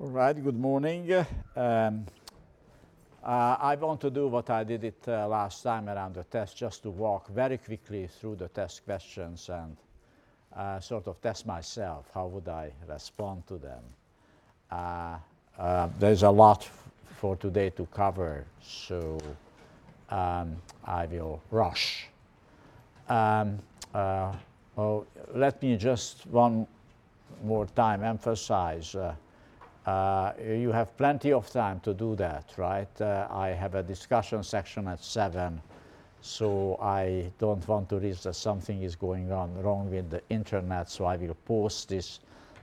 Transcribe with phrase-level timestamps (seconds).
[0.00, 1.12] All right, good morning.
[1.54, 2.06] Um,
[3.22, 6.56] uh, I want to do what I did it uh, last time around the test,
[6.56, 9.76] just to walk very quickly through the test questions and
[10.56, 12.06] uh, sort of test myself.
[12.14, 13.82] How would I respond to them?
[14.70, 15.18] Uh,
[15.58, 16.66] uh, there's a lot
[17.18, 19.18] for today to cover, so
[20.08, 22.06] um, I will rush.
[23.06, 23.58] Um,
[23.94, 24.32] uh,
[24.78, 25.04] oh,
[25.34, 26.66] let me just one
[27.44, 28.96] more time emphasize
[29.86, 33.00] uh, you have plenty of time to do that, right?
[33.00, 35.60] Uh, I have a discussion section at 7,
[36.20, 40.90] so I don't want to risk that something is going on wrong with the internet,
[40.90, 42.20] so I will post this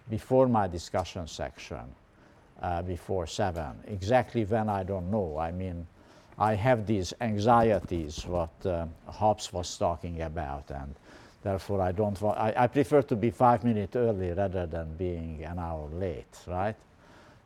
[0.09, 1.81] before my discussion section,
[2.61, 3.65] uh, before 7.
[3.87, 5.37] Exactly when, I don't know.
[5.37, 5.87] I mean,
[6.37, 10.93] I have these anxieties, what uh, Hobbes was talking about, and
[11.41, 15.43] therefore I don't want, I, I prefer to be five minutes early rather than being
[15.43, 16.75] an hour late, right?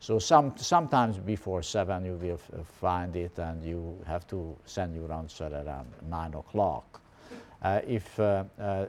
[0.02, 5.12] So some, sometimes before 7 you will find it and you have to send your
[5.12, 7.00] answer around 9 o'clock.
[7.62, 8.86] Uh, if, uh, uh, uh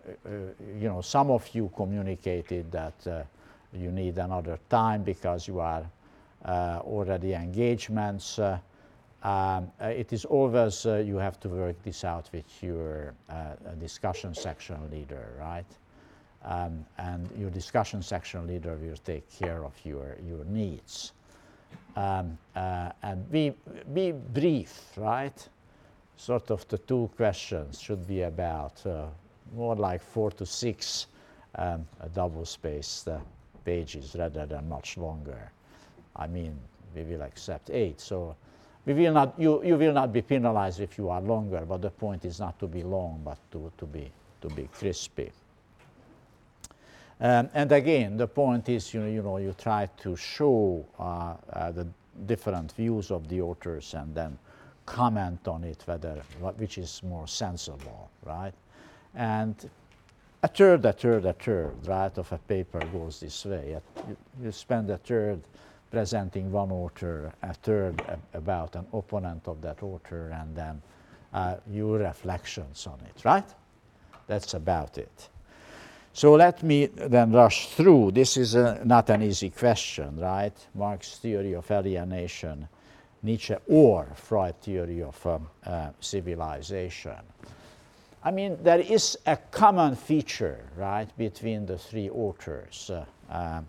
[0.76, 3.22] you know, some of you communicated that uh,
[3.74, 5.86] you need another time because you are
[6.46, 8.40] uh, already engagements,
[9.22, 13.14] um, it is always you have to work this out with your
[13.80, 15.78] discussion section leader, right?
[16.46, 21.14] Um, and your discussion section leader will take care of your, your needs.
[21.96, 23.54] Um, uh, and be,
[23.94, 25.48] be brief, right?
[26.18, 29.06] Sort of the two questions should be about uh,
[29.56, 31.08] more like four to six
[31.56, 33.08] um, double spaced
[33.64, 35.52] pages rather than much longer.
[36.16, 36.58] I mean,
[36.96, 38.00] we will accept eight.
[38.00, 38.36] So
[38.86, 41.90] we will not, you, you will not be penalized if you are longer, but the
[41.90, 45.32] point is not to be long, but to, to, be, to be crispy.
[47.19, 51.36] Um, and again, the point is, you know, you, know, you try to show uh,
[51.52, 51.88] uh, the
[52.25, 54.38] different views of the authors and then
[54.86, 56.22] comment on it, whether
[56.58, 58.53] which is more sensible, right?
[59.16, 59.69] And
[60.41, 63.78] a third, a third, a third, right, of a paper goes this way.
[64.07, 65.41] You, you spend a third
[65.90, 68.02] presenting one author, a third
[68.34, 70.81] about an opponent of that author, and then
[71.34, 73.47] uh, your reflections on it, right?
[74.28, 75.29] That's about it.
[76.16, 78.12] So let me then rush through.
[78.12, 80.53] This is a, not an easy question, right?
[80.75, 82.68] Marx's theory of alienation,
[83.24, 87.18] Nietzsche or Freud's theory of um, uh, civilization.
[88.23, 92.91] I mean, there is a common feature, right, between the three authors.
[92.94, 93.62] Uh, uh,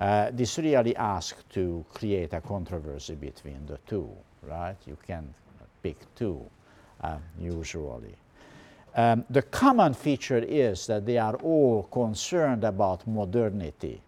[0.00, 4.08] uh this really asks to create a controversy between the two,
[4.42, 4.76] right?
[4.86, 5.34] You can
[5.82, 6.40] pick two,
[7.02, 8.16] uh, usually.
[8.94, 14.02] Um, the common feature is that they are all concerned about modernity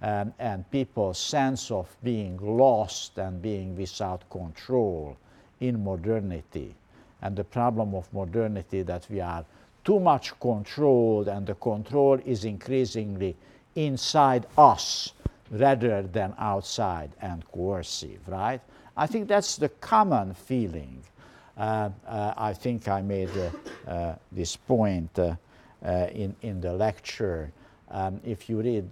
[0.00, 5.16] um, and people's sense of being lost and being without control
[5.60, 6.74] in modernity.
[7.20, 9.44] And the problem of modernity that we are
[9.84, 13.36] too much controlled and the control is increasingly
[13.74, 15.12] inside us
[15.50, 18.60] rather than outside and coercive, right?
[18.96, 21.02] I think that's the common feeling
[21.56, 23.30] I think I made
[23.86, 27.52] uh, this point in, in the lecture.
[27.90, 28.88] Um, if you read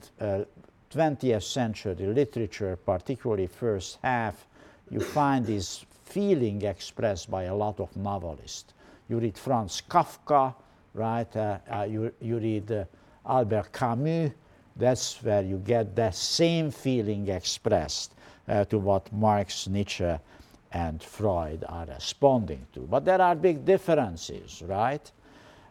[0.91, 4.47] 20th century literature, particularly first half,
[4.91, 8.75] you find this feeling expressed by a lot of novelists.
[9.09, 10.55] You read Franz Kafka,
[10.95, 11.37] right?
[11.37, 12.85] Uh, uh, you, you read uh,
[13.27, 14.33] Albert Camus.
[14.77, 18.15] That's where you get that same feeling expressed
[18.69, 20.17] to what Marx, Nietzsche,
[20.73, 22.81] and Freud are responding to.
[22.81, 25.11] But there are big differences, right?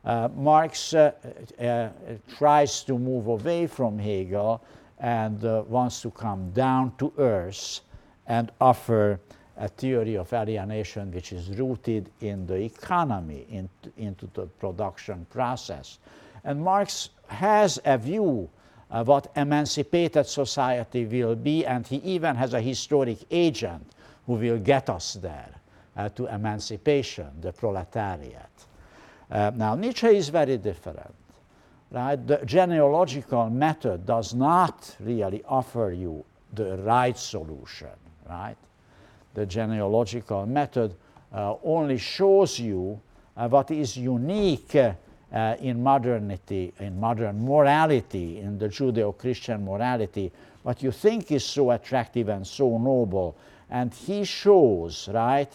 [0.03, 1.11] Uh, Marx uh,
[1.59, 1.89] uh,
[2.37, 4.61] tries to move away from Hegel
[4.99, 7.81] and uh, wants to come down to earth
[8.27, 9.19] and offer
[9.57, 15.99] a theory of alienation which is rooted in the economy, in, into the production process.
[16.43, 18.49] And Marx has a view
[18.89, 23.85] of what emancipated society will be, and he even has a historic agent
[24.29, 25.55] who will get us there
[25.97, 28.51] uh, to emancipation, the proletariat.
[29.31, 31.15] Uh, now, Nietzsche is very different.
[31.89, 32.15] Right?
[32.27, 36.23] The genealogical method does not really offer you
[36.53, 37.89] the right solution,
[38.29, 38.55] right?
[39.33, 40.93] The genealogical method
[41.33, 43.01] uh, only shows you
[43.35, 50.31] uh, what is unique uh, in modernity, in modern morality, in the Judeo Christian morality,
[50.61, 53.35] what you think is so attractive and so noble
[53.69, 55.51] and he shows, right,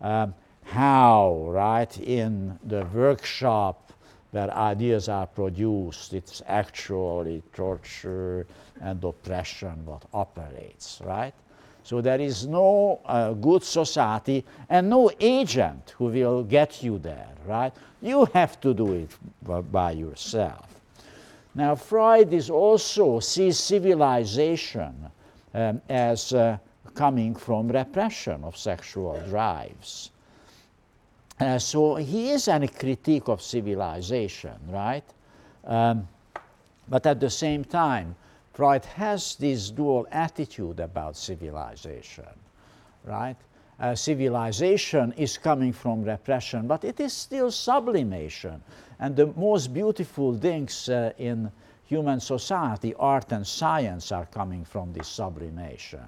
[0.00, 0.34] um,
[0.64, 3.92] how, right, in the workshop
[4.30, 8.46] where ideas are produced, it's actually torture
[8.80, 11.32] and oppression what operates, right?
[11.82, 17.30] So there is no uh, good society and no agent who will get you there,
[17.46, 17.72] right?
[18.02, 20.66] You have to do it by yourself.
[21.54, 24.94] Now, Freud is also sees civilization
[25.54, 26.58] um, as uh,
[26.94, 30.10] coming from repression of sexual drives.
[31.40, 35.04] Uh, so he is a critique of civilization, right?
[35.64, 36.08] Um,
[36.88, 38.16] but at the same time,
[38.52, 42.26] Freud has this dual attitude about civilization,
[43.04, 43.36] right?
[43.78, 48.60] Uh, civilization is coming from repression, but it is still sublimation.
[48.98, 51.52] And the most beautiful things uh, in
[51.84, 56.04] human society, art and science, are coming from this sublimation.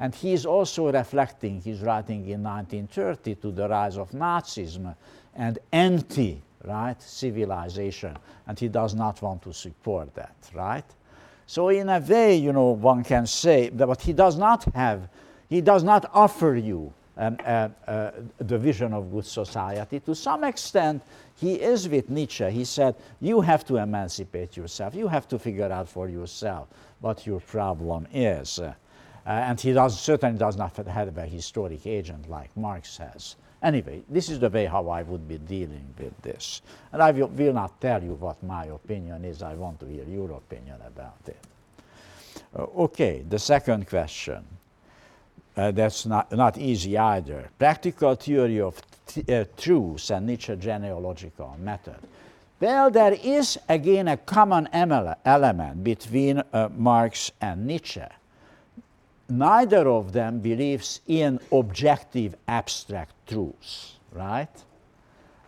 [0.00, 4.94] And he is also reflecting, he's writing in 1930 to the rise of Nazism
[5.34, 8.16] and anti right civilization,
[8.46, 10.84] and he does not want to support that, right?
[11.46, 15.08] So in a way, you know, one can say that what he does not have,
[15.48, 20.00] he does not offer you um, uh, uh, the vision of good society.
[20.00, 21.02] To some extent,
[21.36, 22.48] he is with Nietzsche.
[22.50, 24.94] He said, You have to emancipate yourself.
[24.94, 26.68] You have to figure out for yourself
[27.00, 28.58] what your problem is.
[28.58, 28.74] Uh,
[29.30, 33.36] and he does, certainly does not have a historic agent like Marx has.
[33.62, 36.62] Anyway, this is the way how I would be dealing with this.
[36.92, 39.42] And I will, will not tell you what my opinion is.
[39.42, 41.36] I want to hear your opinion about it.
[42.56, 44.44] Uh, okay, the second question.
[45.56, 47.50] Uh, that's not, not easy either.
[47.58, 48.80] Practical theory of
[49.28, 51.98] uh, truth and Nietzsche genealogical method.
[52.60, 58.02] Well, there is again a common element between uh, Marx and Nietzsche.
[59.30, 64.48] Neither of them believes in objective abstract truths, right?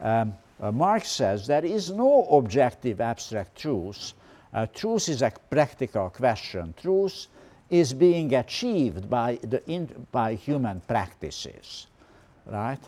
[0.00, 4.14] Um, uh, Marx says there is no objective abstract truth.
[4.54, 6.74] Uh, truth is a practical question.
[6.80, 7.26] Truth
[7.70, 11.86] is being achieved by, the in, by human practices,
[12.46, 12.78] right?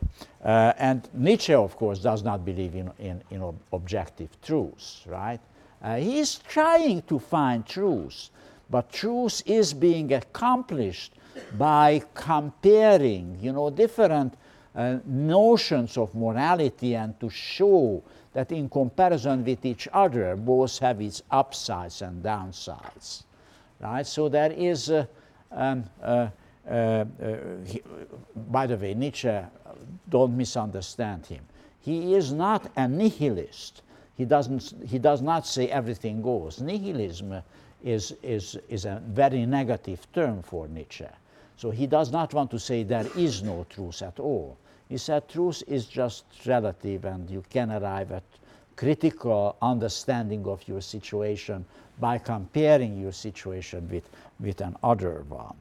[0.45, 5.41] Uh, and Nietzsche, of course, does not believe in, in, in ob objective truths, right?
[5.83, 8.31] Uh, he is trying to find truth,
[8.71, 11.15] but truth is being accomplished
[11.57, 14.35] by comparing, you know, different
[14.75, 18.03] uh, notions of morality and to show
[18.33, 23.23] that in comparison with each other, both have its upsides and downsides.
[23.81, 24.07] Right?
[24.07, 25.07] So there is, uh,
[25.53, 26.29] um, uh,
[26.69, 27.05] uh,
[27.65, 27.83] he,
[28.51, 29.39] by the way, Nietzsche,
[30.09, 31.45] don't misunderstand him.
[31.81, 33.83] He is not a nihilist.
[34.17, 36.61] He, doesn't, he does not say everything goes.
[36.61, 37.43] Nihilism
[37.85, 41.07] is, is, is a very negative term for Nietzsche.
[41.57, 44.57] So he does not want to say there is no truth at all.
[44.89, 48.23] He said truth is just relative and you can arrive at
[48.77, 51.65] critical understanding of your situation
[52.01, 54.09] by comparing your situation with,
[54.41, 55.55] with another one.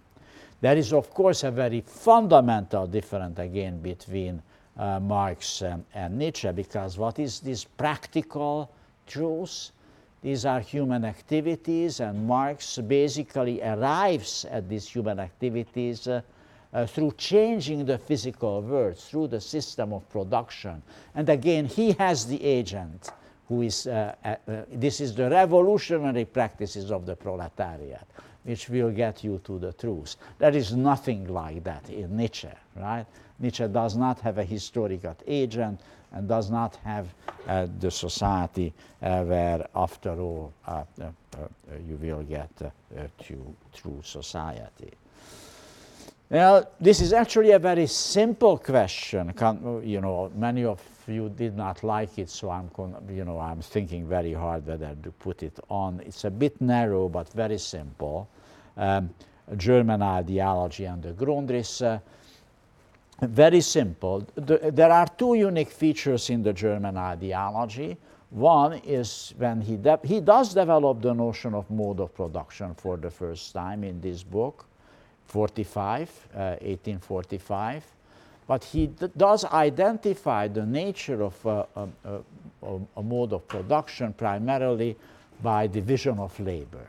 [0.61, 4.41] There is, of course, a very fundamental difference again between
[4.77, 8.71] uh, Marx and, and, Nietzsche because what is this practical
[9.05, 9.71] truth?
[10.23, 16.21] These are human activities, and Marx basically arrives at these human activities uh,
[16.73, 20.81] uh, through changing the physical world, through the system of production.
[21.13, 23.09] And again, he has the agent
[23.49, 28.07] who is, uh, uh, uh, this is the revolutionary practices of the proletariat,
[28.43, 30.15] which will get you to the truth.
[30.39, 32.47] There is nothing like that in Nietzsche,
[32.77, 33.05] right?
[33.39, 35.81] Nietzsche does not have a historical agent
[36.13, 37.07] and does not have
[37.47, 40.83] uh, the society uh, where, after all, uh,
[41.87, 44.91] you will get to true society.
[46.29, 49.33] Well, this is actually a very simple question.
[49.33, 52.69] Can, you know, many of you did not like it, so I'm,
[53.09, 56.01] you know, I'm thinking very hard whether to put it on.
[56.05, 58.27] It's a bit narrow, but very simple.
[58.77, 59.13] Um,
[59.57, 62.01] German ideology and the Grundrisse.
[63.27, 64.27] Very simple.
[64.35, 67.97] The, there are two unique features in the German ideology.
[68.29, 73.11] One is when he, he does develop the notion of mode of production for the
[73.11, 74.65] first time in this book,
[75.27, 77.83] 45, uh, 1845
[78.47, 78.87] but he
[79.17, 81.87] does identify the nature of uh, a,
[82.61, 84.97] a, a, mode of production primarily
[85.41, 86.85] by division of labor.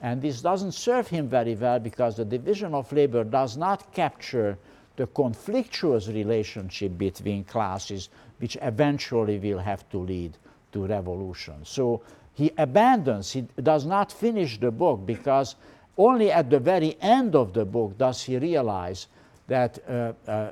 [0.00, 4.58] And this doesn't serve him very well because the division of labor does not capture
[4.96, 8.08] the conflictuous relationship between classes,
[8.38, 10.36] which eventually will have to lead
[10.72, 11.54] to revolution.
[11.64, 12.02] So
[12.34, 15.56] he abandons, he does not finish the book because
[15.96, 19.06] only at the very end of the book does he realize
[19.48, 20.50] that uh, uh,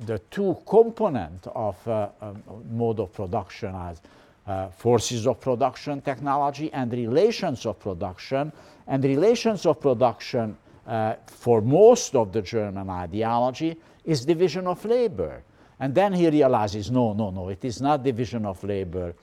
[0.00, 4.00] the two components of uh, um, mode of production as
[4.46, 8.52] uh, forces of production technology and relations of production.
[8.86, 10.56] And relations of production
[10.90, 15.42] uh, for most of the German ideology is division of labor.
[15.78, 19.14] And then he realizes no, no, no, it is not division of labor,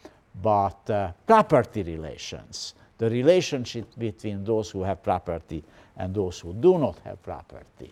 [0.41, 2.73] but uh, property relations.
[2.97, 5.61] The relationship between those who have property
[5.97, 7.91] and those who do not have property.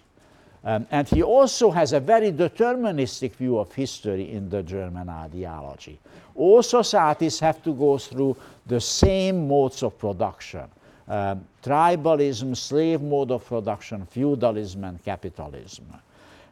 [0.64, 6.00] Um, and he also has a very deterministic view of history in the German ideology.
[6.34, 10.70] All societies have to go through the same modes of production
[11.08, 15.86] um, tribalism, slave mode of production, feudalism, and capitalism.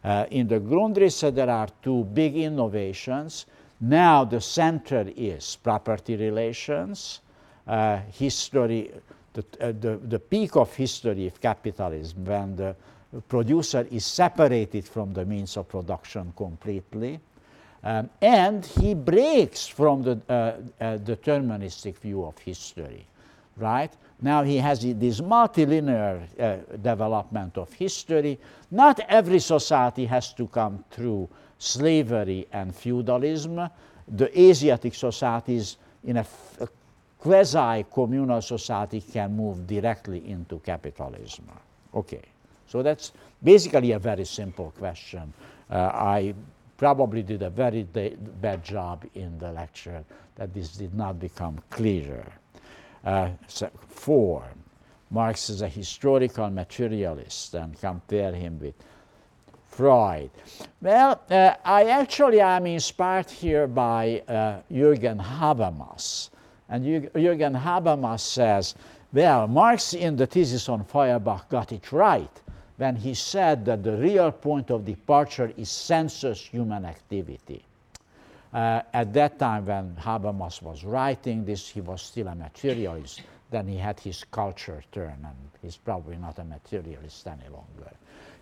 [0.04, 3.46] Uh, in the Grundrisse, there are two big innovations.
[3.80, 7.22] Now, the center is property relations,
[7.68, 8.92] uh, history,
[9.34, 12.76] the, uh, the, the peak of history of capitalism, when the
[13.28, 17.20] producer is separated from the means of production completely.
[17.84, 23.06] Um, and he breaks from the uh, uh, deterministic view of history,
[23.58, 23.92] right?
[24.24, 28.40] Now he has this multilinear uh, development of history.
[28.72, 31.28] Not every society has to come through
[31.60, 33.70] slavery and feudalism.
[34.08, 35.76] The Asiatic societies
[36.06, 36.26] in a,
[36.62, 36.68] a
[37.20, 41.46] quasi-communal society can move directly into capitalism.
[41.94, 42.22] Okay.
[42.66, 43.12] So that's
[43.44, 45.34] basically a very simple question.
[45.70, 46.34] Uh, I
[46.78, 50.04] probably did a very bad job in the lecture
[50.36, 52.32] that this did not become clearer.
[53.04, 53.30] Uh,
[53.88, 54.44] four,
[55.12, 58.76] Marx is a historical materialist and compare him with
[59.68, 60.30] Freud.
[60.82, 66.30] Well, uh, I actually am inspired here by uh, Jürgen Habermas.
[66.70, 68.76] And Jürgen Habermas says,
[69.12, 72.42] well, Marx in the thesis on Feuerbach got it right
[72.78, 77.64] when he said that the real point of departure is sensuous human activity.
[78.54, 83.22] Uh, at that time, when Habermas was writing this, he was still a materialist.
[83.50, 87.92] Then he had his culture turn, and he's probably not a materialist any longer.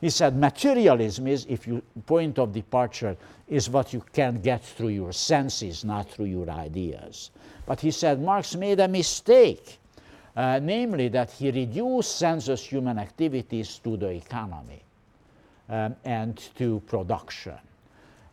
[0.01, 3.15] He said materialism is, if your point of departure
[3.47, 7.31] is what you can get through your senses, not through your ideas.
[7.65, 9.79] But he said Marx made a mistake
[10.35, 14.81] uh, namely that he reduced sensuous human activities to the economy
[15.69, 17.57] um, and to production.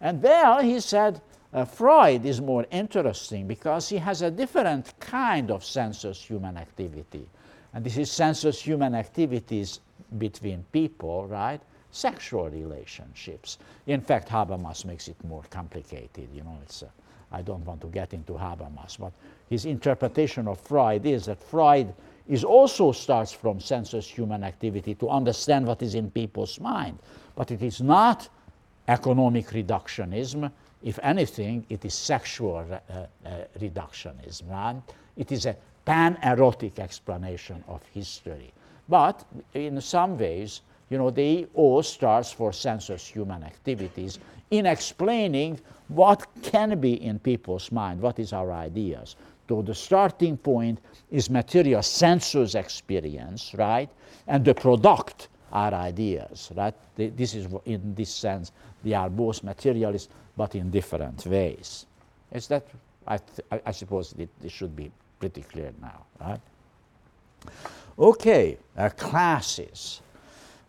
[0.01, 1.21] And well, he said,
[1.53, 7.27] uh, Freud is more interesting because he has a different kind of sensuous human activity.
[7.73, 9.81] And this is sensuous human activities
[10.19, 11.61] between people, right?
[11.91, 13.59] Sexual relationships.
[13.87, 16.29] In fact, Habermas makes it more complicated.
[16.35, 16.87] You know, it's, uh,
[17.33, 19.13] I don't want to get into Habermas, but
[19.49, 21.95] his interpretation of Freud is that Freud
[22.29, 26.99] is also starts from sensuous human activity to understand what is in people's mind.
[27.35, 28.29] But it is not
[28.87, 30.51] economic reductionism.
[30.83, 34.49] If anything, it is sexual uh, uh, reductionism.
[34.51, 34.81] Right?
[35.17, 38.53] It is a pan-erotic explanation of history.
[38.89, 44.19] But in some ways, you know, they all starts for sensuous human activities
[44.51, 49.17] in explaining what can be in people's mind, what is our ideas.
[49.49, 50.81] So the starting point
[51.11, 53.89] is material sensuous experience, right?
[54.27, 56.75] And the product are ideas, right?
[56.97, 58.53] This is in this sense
[58.85, 61.85] they are both materialist, but in different ways.
[62.33, 62.65] Is that?
[63.07, 63.19] I,
[63.67, 66.41] I suppose it, it, should be pretty clear now, right?
[67.99, 70.01] Okay, uh, classes.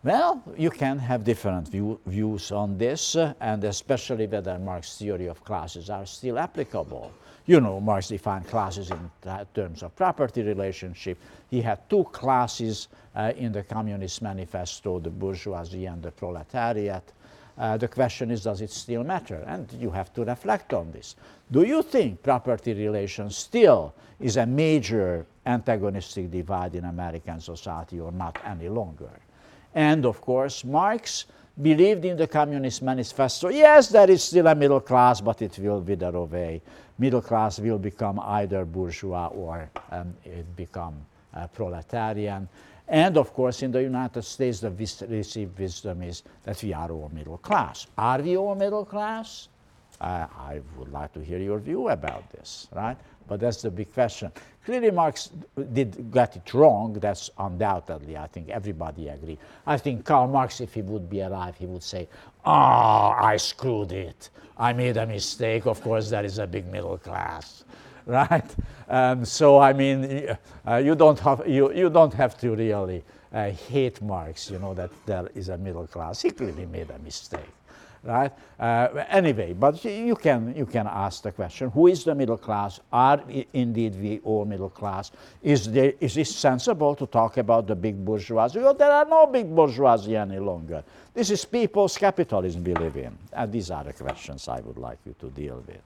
[0.02, 5.28] Well, you can have different view, views on this, uh, and especially whether Marx's theory
[5.28, 7.12] of classes are still applicable.
[7.46, 9.10] You know, Marx defined classes in
[9.54, 11.18] terms of property relationship.
[11.50, 17.12] He had two classes uh, in the Communist Manifesto, the bourgeoisie and the proletariat.
[17.60, 19.44] Uh, the question is, does it still matter?
[19.46, 21.14] And you have to reflect on this.
[21.52, 28.12] Do you think property relations still is a major antagonistic divide in American society or
[28.12, 29.10] not any longer?
[29.74, 31.26] And of course, Marx
[31.60, 33.50] believed in the Communist Manifesto.
[33.50, 36.62] Yes, there is still a middle class, but it will wither away.
[36.98, 40.94] Middle class will become either bourgeois or um, it become
[41.34, 42.48] uh, proletarian.
[42.90, 47.08] And of course, in the United States, the received wisdom is that we are all
[47.14, 47.86] middle class.
[47.96, 49.48] Are we all middle class?
[50.00, 52.96] Uh, I would like to hear your view about this, right?
[53.28, 54.32] But that's the big question.
[54.64, 55.30] Clearly, Marx
[55.72, 56.94] did get it wrong.
[56.94, 59.38] That's undoubtedly, I think everybody agree.
[59.68, 62.08] I think Karl Marx, if he would be alive, he would say,
[62.44, 64.30] "Ah, oh, I screwed it.
[64.58, 65.66] I made a mistake.
[65.66, 67.62] Of course, there is a big middle class."
[68.10, 68.56] Right?
[68.88, 70.36] Um, so, I mean,
[70.66, 74.74] uh, you, don't have, you, you don't have to really uh, hate Marx, you know,
[74.74, 76.22] that there is a middle class.
[76.22, 77.54] He clearly made a mistake.
[78.02, 78.32] right?
[78.58, 82.80] Uh, anyway, but you can, you can ask the question, who is the middle class?
[82.92, 85.12] Are indeed we all middle class?
[85.42, 88.58] Is, there, is it sensible to talk about the big bourgeoisie?
[88.58, 90.82] Well, there are no big bourgeoisie any longer.
[91.14, 93.16] This is people's capitalism we live in.
[93.32, 95.80] And these are the questions I would like you to deal with.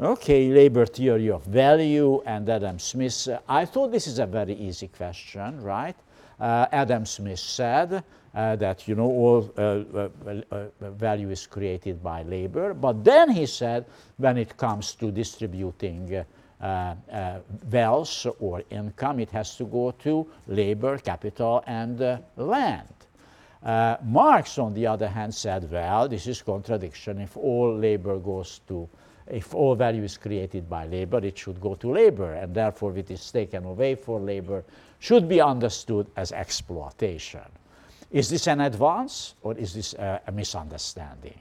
[0.00, 3.28] Okay, labor theory of value and Adam Smith.
[3.48, 5.94] I thought this is a very easy question, right?
[6.40, 8.02] Uh, Adam Smith said
[8.34, 13.86] uh, that you know all uh, value is created by labor, but then he said
[14.16, 16.24] when it comes to distributing
[16.60, 17.38] uh, uh,
[17.70, 22.88] wealth or income, it has to go to labor, capital, and uh, land.
[24.02, 27.20] Marx, on the other hand, said, well, this is contradiction.
[27.20, 28.88] If all labor goes to
[29.30, 33.10] if all value is created by labor, it should go to labor, and therefore it
[33.10, 34.64] is taken away for labor,
[34.98, 37.40] should be understood as exploitation.
[38.10, 41.38] Is this an advance or is this a, a misunderstanding?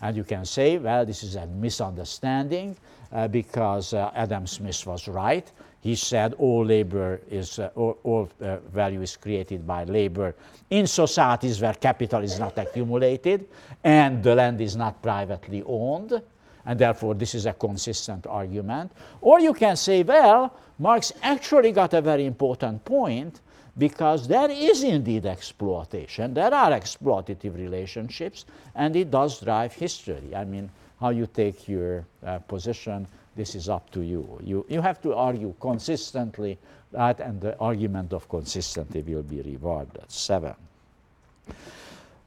[0.00, 2.76] And you can say, well, this is a misunderstanding
[3.12, 5.50] uh, because uh, Adam Smith was right.
[5.80, 10.34] He said all labor is, uh, all, all uh, value is created by labor
[10.70, 13.46] in societies where capital is not accumulated
[13.82, 16.22] and the land is not privately owned
[16.66, 18.92] and therefore this is a consistent argument.
[19.20, 23.40] Or you can say, well, Marx actually got a very important point
[23.76, 28.44] because there is indeed exploitation, there are exploitative relationships,
[28.74, 30.34] and it does drive history.
[30.34, 33.06] I mean, how you take your uh, position,
[33.36, 34.38] this is up to you.
[34.44, 34.64] you.
[34.68, 36.56] You have to argue consistently,
[36.92, 40.08] that, and the argument of consistency will be rewarded.
[40.08, 40.54] Seven.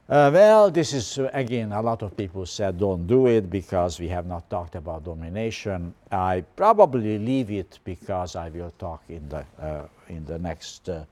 [0.09, 3.99] Uh, well, this is uh, again, a lot of people said don't do it because
[3.99, 5.93] we have not talked about domination.
[6.09, 11.03] I probably leave it because I will talk in the, uh, in the next, uh,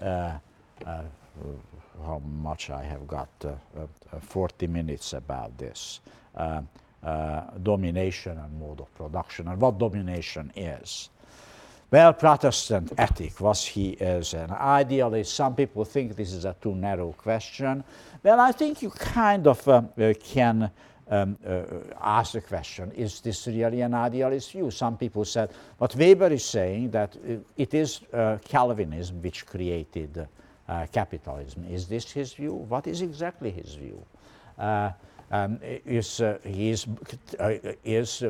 [0.00, 0.38] uh,
[2.02, 3.28] how much I have got,
[4.22, 6.00] 40 minutes about this.
[7.62, 11.10] domination and mode of production and what domination is.
[11.92, 15.34] Well, Protestant ethic, was he as an idealist?
[15.34, 17.82] Some people think this is a too narrow question.
[18.22, 20.70] Well, I think you kind of um, uh, can
[21.10, 21.62] um, uh,
[22.00, 24.70] ask the question, is this really an idealist view?
[24.70, 25.50] Some people said,
[25.80, 27.16] but Weber is saying that
[27.56, 30.28] it is uh, Calvinism which created
[30.68, 31.64] uh, capitalism.
[31.64, 32.52] Is this his view?
[32.52, 34.00] What is exactly his view?
[34.56, 34.92] Uh,
[35.32, 36.86] um, is, uh, he is,
[37.84, 38.22] is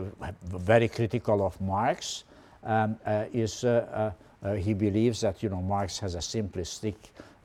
[0.44, 2.24] very critical of Marx.
[2.62, 2.96] Um,
[3.32, 3.64] is,
[4.58, 6.94] he believes that you know, Marx has a simplistic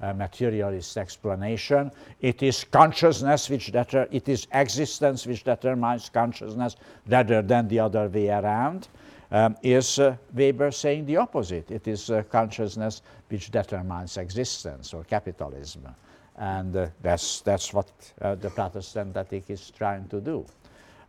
[0.01, 1.89] uh, materialist explanation.
[2.19, 6.75] It is consciousness which deter- it is existence which determines consciousness
[7.08, 8.89] rather than the other way around.
[9.32, 11.71] Um, is uh, Weber saying the opposite?
[11.71, 15.88] It is uh, consciousness which determines existence or capitalism.
[16.38, 17.89] And uh, that's, that's what
[18.21, 20.45] uh, the Protestant ethic is trying to do.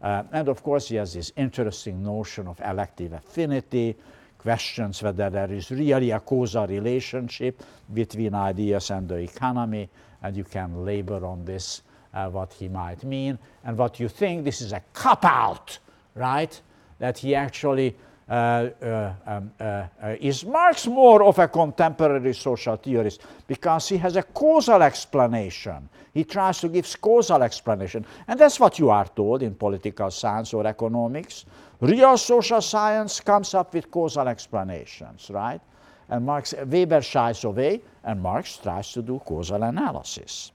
[0.07, 3.97] Uh, and of course, he has this interesting notion of elective affinity,
[4.39, 7.61] questions whether there is really a causal relationship
[7.93, 9.89] between ideas and the economy,
[10.23, 11.83] and you can labor on this,
[12.15, 15.77] uh, what he might mean, and what you think this is a cop out,
[16.15, 16.61] right?
[17.01, 17.97] That he actually
[18.29, 24.23] um, uh, uh, is Marx more of a contemporary social theorist because he has a
[24.23, 25.89] causal explanation.
[26.13, 28.05] He tries to give causal explanation.
[28.27, 31.45] And that's what you are told in political science or economics.
[31.81, 35.61] Real social science comes up with causal explanations, right?
[36.09, 40.53] And Marx, Weber shies away, and Marx tries to do causal analysis.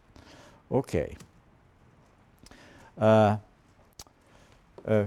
[0.71, 1.15] Okay.
[2.99, 3.37] Uh,
[4.87, 5.03] uh,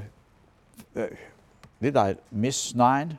[0.97, 1.07] uh,
[1.81, 3.19] did I miss nine?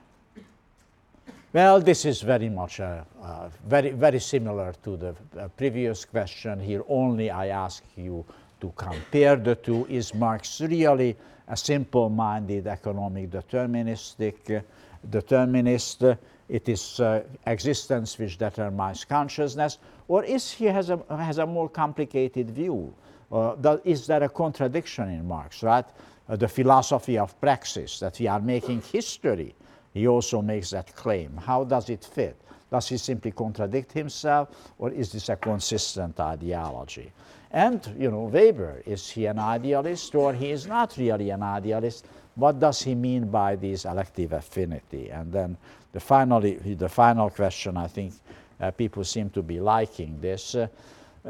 [1.56, 6.60] Well, this is very much uh, uh, very, very similar to the uh, previous question.
[6.60, 8.26] Here only I ask you
[8.60, 9.86] to compare the two.
[9.90, 11.16] Is Marx really
[11.48, 14.64] a simple-minded economic deterministic
[15.10, 16.04] determinist?
[16.50, 19.78] It is uh, existence which determines consciousness,
[20.10, 22.94] or is he has a, has a more complicated view?
[23.32, 25.86] That, is there a contradiction in Marx, right?
[26.28, 29.56] Uh, the philosophy of praxis, that we are making history
[29.96, 31.38] he also makes that claim.
[31.38, 32.36] How does it fit?
[32.70, 37.14] Does he simply contradict himself, or is this a consistent ideology?
[37.52, 42.08] And, you know, Weber, is he an idealist or he is not really an idealist?
[42.36, 45.10] What does he mean by this elective affinity?
[45.10, 45.58] And then
[45.94, 48.14] the, finally, the final question, I think
[48.60, 50.56] uh, people seem to be liking this.
[50.56, 50.68] Uh,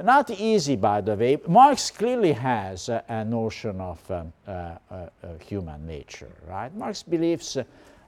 [0.04, 1.38] not easy, by the way.
[1.48, 5.08] Marx clearly has a, a notion of um, uh, uh, uh
[5.40, 6.74] human nature, right?
[6.76, 7.58] Marx believes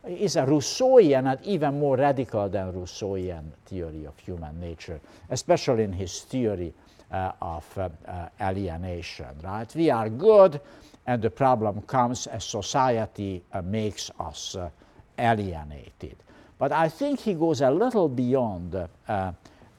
[0.07, 5.93] is a Rousseauian and even more radical than Rousseauian theory of human nature, especially in
[5.93, 6.73] his theory
[7.11, 9.73] uh, of uh, uh, alienation, right?
[9.75, 10.61] We are good,
[11.05, 14.69] and the problem comes as society uh, makes us uh,
[15.17, 16.15] alienated.
[16.57, 18.75] But I think he goes a little beyond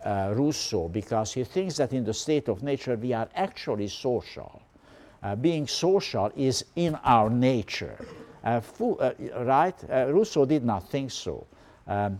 [0.08, 4.62] uh, Rousseau because he thinks that in the state of nature we are actually social.
[5.40, 7.98] being social is in our nature.
[8.44, 9.12] Uh, uh,
[9.44, 9.74] right?
[9.90, 11.46] Uh, Rousseau did not think so.
[11.86, 12.18] Um,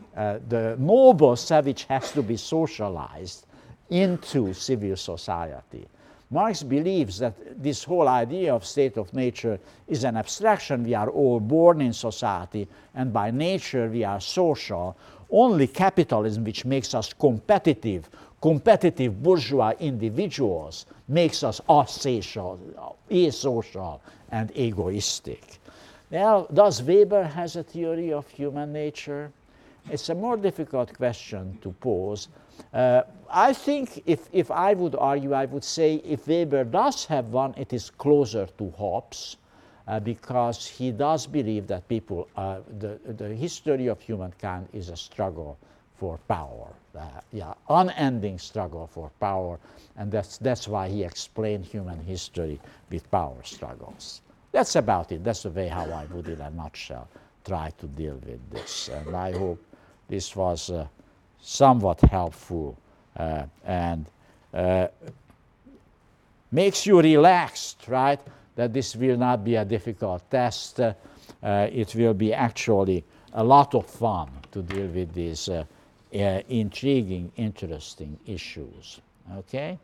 [0.48, 3.46] the noble savage has to be socialized
[3.90, 5.86] into civil society.
[6.30, 10.84] Marx believes that this whole idea of state of nature is an abstraction.
[10.84, 14.96] We are all born in society, and by nature we are social.
[15.30, 18.08] Only capitalism, which makes us competitive,
[18.40, 22.58] competitive bourgeois individuals, makes us asocial,
[23.10, 25.58] asocial and egoistic.
[26.10, 29.30] Now, does Weber has a theory of human nature?
[29.90, 32.28] It's a more difficult question to pose.
[32.72, 37.26] Uh, I think if, if I would argue, I would say if Weber does have
[37.26, 39.36] one, it is closer to Hobbes,
[39.88, 44.96] uh, because he does believe that people, uh, the, the history of humankind is a
[44.96, 45.58] struggle
[45.96, 47.00] for power, uh,
[47.32, 49.58] yeah, unending struggle for power,
[49.96, 54.20] and that's, that's why he explained human history with power struggles.
[54.52, 55.24] That's about it.
[55.24, 57.08] That's the way how I would, in a nutshell,
[57.44, 58.88] try to deal with this.
[58.88, 59.60] And I hope
[60.08, 60.86] this was uh,
[61.40, 62.76] somewhat helpful
[63.16, 64.06] uh, and
[64.54, 64.88] uh,
[66.52, 68.20] makes you relaxed, right?
[68.58, 70.80] That this will not be a difficult test.
[70.80, 70.92] Uh,
[71.40, 75.64] it will be actually a lot of fun to deal with these uh,
[76.12, 79.00] uh, intriguing, interesting issues.
[79.38, 79.78] Okay?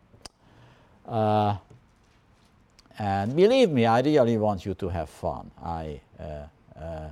[2.99, 5.51] And believe me, I really want you to have fun.
[5.63, 6.47] I, uh,
[6.81, 7.09] uh,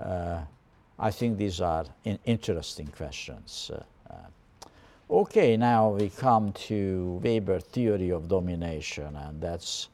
[0.00, 0.40] uh,
[0.98, 3.72] I think these are in interesting questions.
[3.74, 3.82] Uh,
[4.12, 5.20] uh.
[5.22, 9.88] okay, now we come to Weber theory of domination, and that's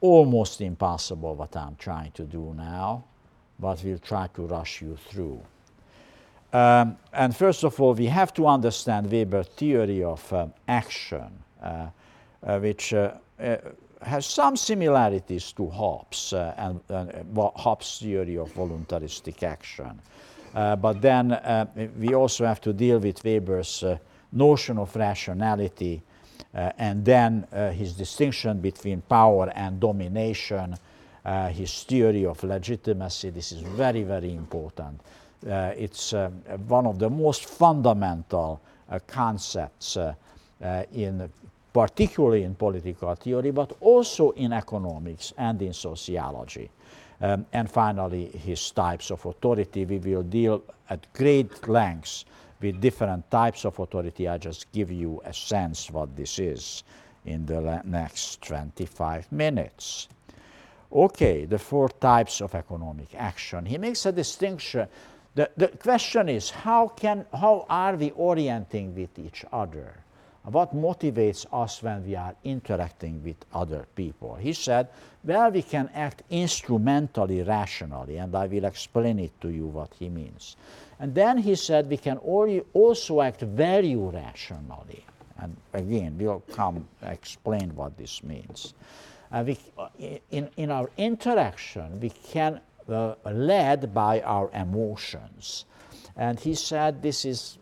[0.00, 3.04] almost impossible what I'm trying to do now,
[3.58, 5.40] but we'll try to rush you through.
[6.52, 11.30] Um, and first of all, we have to understand Weber's theory of um, action,
[11.62, 11.88] uh,
[12.60, 12.94] which
[14.02, 20.00] has some similarities to Hobbes uh, and, uh, Hobbes' theory of voluntaristic action.
[20.54, 21.66] Uh, but then uh,
[21.98, 23.98] we also have to deal with Weber's uh,
[24.32, 26.07] notion of rationality uh,
[26.54, 30.74] Uh, and then uh, his distinction between power and domination,
[31.24, 33.30] uh, his theory of legitimacy.
[33.30, 35.00] This is very, very important.
[35.42, 36.14] it's
[36.66, 38.60] one of the most fundamental
[39.06, 39.96] concepts
[40.92, 41.30] in
[41.72, 46.70] particularly in political theory, but also in economics and in sociology.
[47.20, 49.84] Um, and finally, his types of authority.
[49.84, 52.24] We will deal at great lengths
[52.60, 54.28] with different types of authority.
[54.28, 56.82] I just give you a sense what this is
[57.24, 60.08] in the next 25 minutes.
[60.90, 63.66] Okay, the four types of economic action.
[63.66, 64.88] He makes a distinction.
[65.34, 69.94] The, the question is how, can, how are we orienting with each other?
[70.50, 74.34] What motivates us when we are interacting with other people.
[74.34, 74.88] He said,
[75.24, 80.08] well, we can act instrumentally rationally, and I will explain it to you what he
[80.08, 80.56] means.
[81.00, 85.04] And then he said we can also act value rationally.
[85.38, 88.74] And again, we'll come explain what this means.
[89.30, 89.58] Uh, we,
[90.30, 95.66] in, in our interaction, we can uh, led by our emotions.
[96.16, 97.58] And he said this is,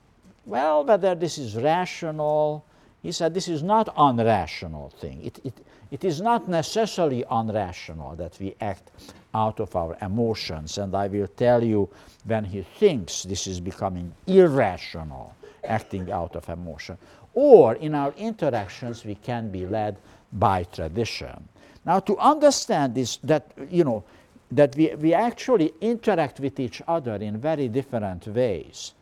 [0.47, 2.65] well, whether this is rational,
[3.07, 5.23] he said this is not an unrational thing.
[5.23, 5.55] It, it,
[5.93, 8.91] it is not necessarily unrational that we act
[9.33, 10.77] out of our emotions.
[10.77, 11.89] And I will tell you
[12.25, 16.99] when he thinks this is becoming irrational, acting out of emotion.
[17.33, 19.99] Or in our interactions, we can be led
[20.33, 21.49] by tradition.
[21.85, 24.03] Now, to understand this, that, you know,
[24.51, 28.95] that we, we actually interact with each other in very different ways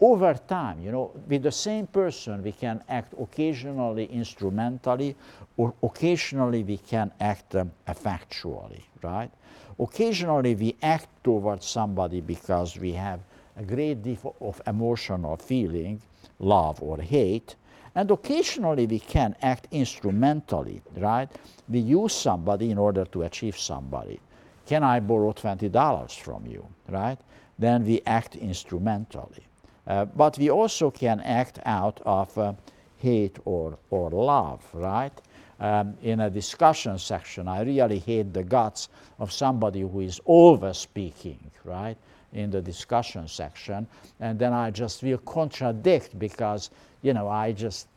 [0.00, 5.16] over time, you know, with the same person, we can act occasionally instrumentally,
[5.56, 9.30] or occasionally we can act um, affectually, right?
[9.78, 13.20] Occasionally we act towards somebody because we have
[13.56, 16.00] a great deal of emotional feeling,
[16.38, 17.54] love or hate,
[17.94, 21.30] and occasionally we can act instrumentally, right?
[21.68, 24.20] We use somebody in order to achieve somebody.
[24.66, 27.18] Can I borrow $20 from you, right?
[27.58, 29.46] Then we act instrumentally.
[29.86, 32.52] Uh, but we also can act out of uh,
[32.98, 35.12] hate or, or love, right?
[35.60, 37.48] um, in a discussion section.
[37.48, 41.96] I really hate the guts of somebody who is over speaking, right,
[42.32, 43.86] in the discussion section.
[44.20, 46.70] And then I just will contradict because,
[47.02, 47.88] you know, I just,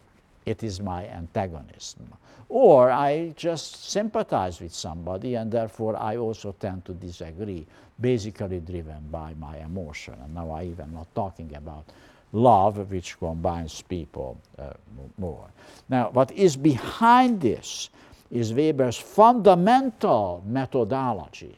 [0.45, 2.13] it is my antagonism.
[2.49, 7.67] Or I just sympathize with somebody and therefore I also tend to disagree,
[7.99, 10.15] basically driven by my emotion.
[10.23, 11.86] And now I even not talking about
[12.32, 14.73] love, which combines people uh,
[15.17, 15.47] more.
[15.89, 17.89] Now, what is behind this
[18.32, 21.58] is Weber's fundamental methodology.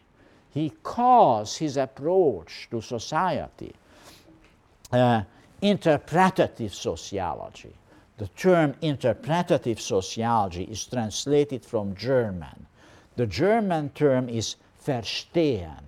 [0.53, 3.73] He calls his approach to society
[4.91, 5.23] uh,
[5.61, 7.73] interpretative sociology.
[8.21, 12.67] The term interpretative sociology is translated from German.
[13.15, 15.81] The German term is Verstehen.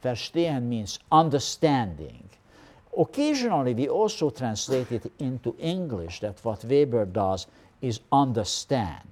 [0.00, 2.28] Verstehen means understanding.
[2.96, 7.48] Occasionally, we also translate it into English that what Weber does
[7.82, 9.10] is understand.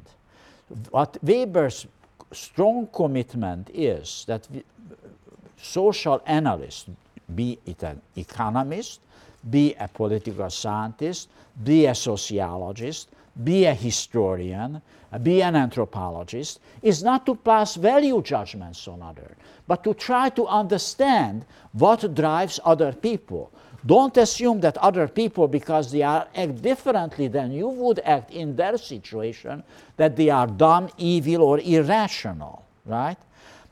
[0.90, 1.84] What Weber's
[2.30, 4.46] strong commitment is that
[5.56, 6.86] social analysts,
[7.34, 9.00] be it an economist,
[9.50, 11.28] be a political scientist,
[11.64, 13.08] be a sociologist,
[13.42, 14.82] be a historian,
[15.22, 20.46] be an anthropologist, is not to pass value judgments on others, but to try to
[20.46, 23.52] understand what drives other people,
[23.86, 28.56] don't assume that other people, because they are act differently than you would act in
[28.56, 29.62] their situation,
[29.96, 33.16] that they are dumb, evil, or irrational, right?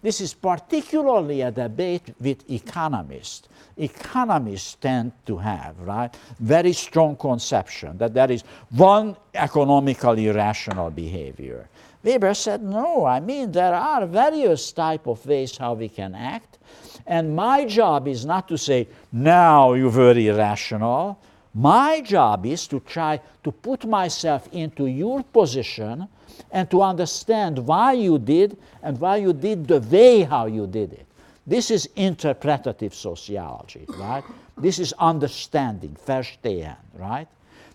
[0.02, 3.48] This is particularly a debate with economists.
[3.76, 11.68] Economists tend to have, right, very strong conception that there is one economically rational behavior.
[12.02, 16.58] Weber said, no, I mean, there are various type of ways how we can act.
[17.06, 21.18] And my job is not to say, now you were irrational.
[21.52, 26.06] My job is to try to put myself into your position
[26.50, 30.92] and to understand why you did and why you did the way how you did
[30.92, 31.06] it.
[31.46, 34.24] This is interpretative sociology, right?
[34.56, 37.28] This is understanding, verstehen, right?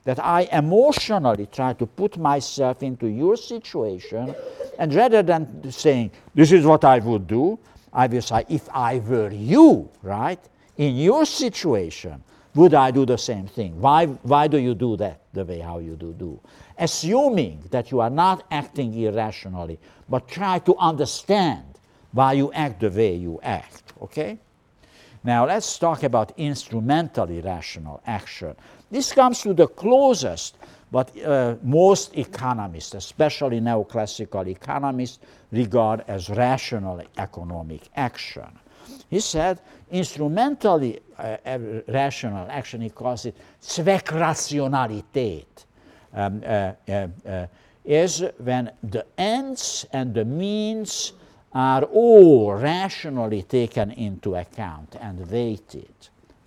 [0.03, 4.33] that I emotionally try to put myself into your situation,
[4.79, 7.59] and rather than saying, This is what I would do,
[7.93, 10.39] I will say, If I were you, right,
[10.77, 12.23] in your situation,
[12.55, 13.79] would I do the same thing?
[13.79, 16.39] Why, why do you do that the way how you do do?
[16.77, 19.79] Assuming that you are not acting irrationally,
[20.09, 21.63] but try to understand
[22.11, 24.39] why you act the way you act, okay?
[25.23, 28.55] Now let's talk about instrumentally rational action.
[28.89, 30.57] This comes to the closest,
[30.91, 35.19] but uh, most economists, especially neoclassical economists,
[35.51, 38.49] regard as rational economic action.
[39.09, 39.59] He said
[39.91, 41.37] instrumentally uh,
[41.87, 45.45] rational action, he calls it Zweckrationalität,
[46.13, 47.47] um, uh, uh, uh,
[47.85, 51.13] is when the ends and the means
[51.53, 55.93] are all rationally taken into account and weighted,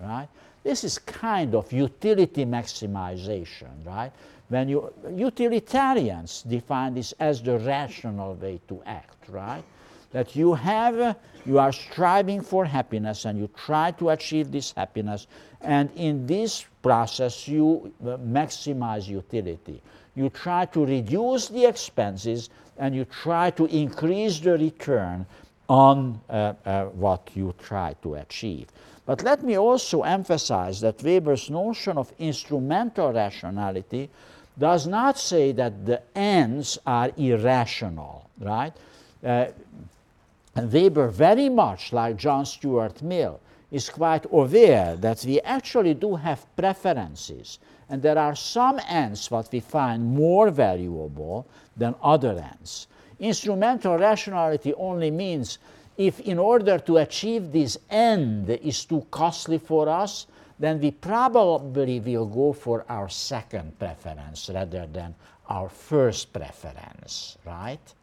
[0.00, 0.28] right?
[0.62, 4.10] This is kind of utility maximization, right?
[4.48, 9.62] When you utilitarians define this as the rational way to act, right?
[10.12, 15.26] That you have, you are striving for happiness and you try to achieve this happiness,
[15.60, 19.82] and in this process you uh, maximize utility.
[20.14, 25.26] You try to reduce the expenses and you try to increase the return
[25.68, 28.68] on uh, uh, what you try to achieve.
[29.06, 34.08] But let me also emphasize that Weber's notion of instrumental rationality
[34.58, 38.72] does not say that the ends are irrational, right?
[39.22, 39.46] Uh,
[40.56, 43.40] Weber, very much like John Stuart Mill,
[43.72, 49.50] is quite aware that we actually do have preferences, and there are some ends what
[49.52, 52.86] we find more valuable than other ends.
[53.18, 55.58] Instrumental rationality only means
[55.96, 60.26] if in order to achieve this end is too costly for us,
[60.58, 65.14] then we probably will go for our second preference rather than
[65.48, 67.94] our first preference, right?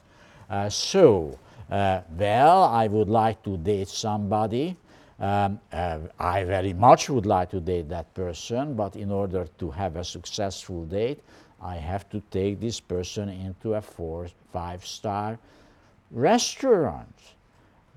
[0.50, 1.38] Uh, so,
[1.70, 4.76] uh, well, I would like to date somebody.
[5.21, 9.69] Um, uh, I very much would like to date that person, but in order to
[9.69, 11.19] have a successful date,
[11.62, 15.38] I have to take this person into a four, five star
[16.10, 17.13] restaurant.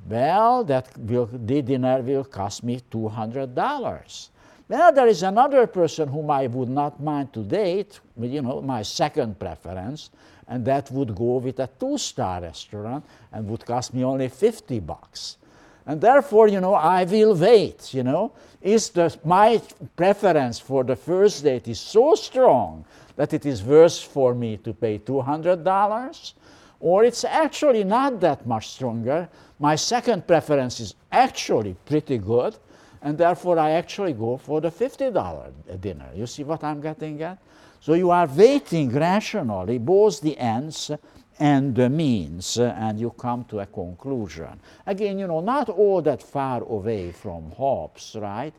[0.07, 4.29] Well, that will, the dinner will cost me $200.
[4.69, 8.83] Well, there is another person whom I would not mind to date, you know, my
[8.83, 10.11] second preference,
[10.47, 15.39] and that would go with a two-star restaurant and would cost me only 50 bucks.
[15.87, 18.33] And therefore, you know, I will wait, you know.
[18.63, 19.61] Is the, my
[19.97, 24.73] preference for the first date is so strong that it is worse for me to
[24.73, 26.33] pay $200,
[26.81, 29.29] or it's actually not that much stronger.
[29.59, 32.57] My second preference is actually pretty good,
[33.03, 36.09] and therefore I actually go for the $50 dinner.
[36.15, 37.39] You see what I'm getting at?
[37.81, 40.91] So you are waiting rationally both the ends
[41.39, 44.61] and the means, and you come to a conclusion.
[44.87, 48.55] Again, you know, not all that far away from Hobbes, right?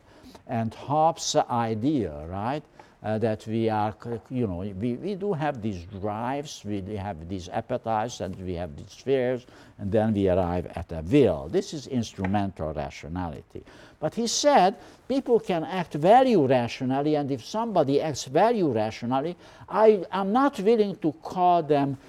[0.48, 2.64] And Hobbes' idea, right?
[3.04, 3.94] Uh, that we are,
[4.32, 8.76] you know, we, we do have these drives, we have these appetites, and we have
[8.76, 9.46] these fears,
[9.78, 11.48] and then we arrive at a will.
[11.48, 13.64] This is instrumental rationality.
[14.00, 19.38] But he said people can act value rationally, and if somebody acts value rationally,
[19.70, 22.00] I am not willing to call them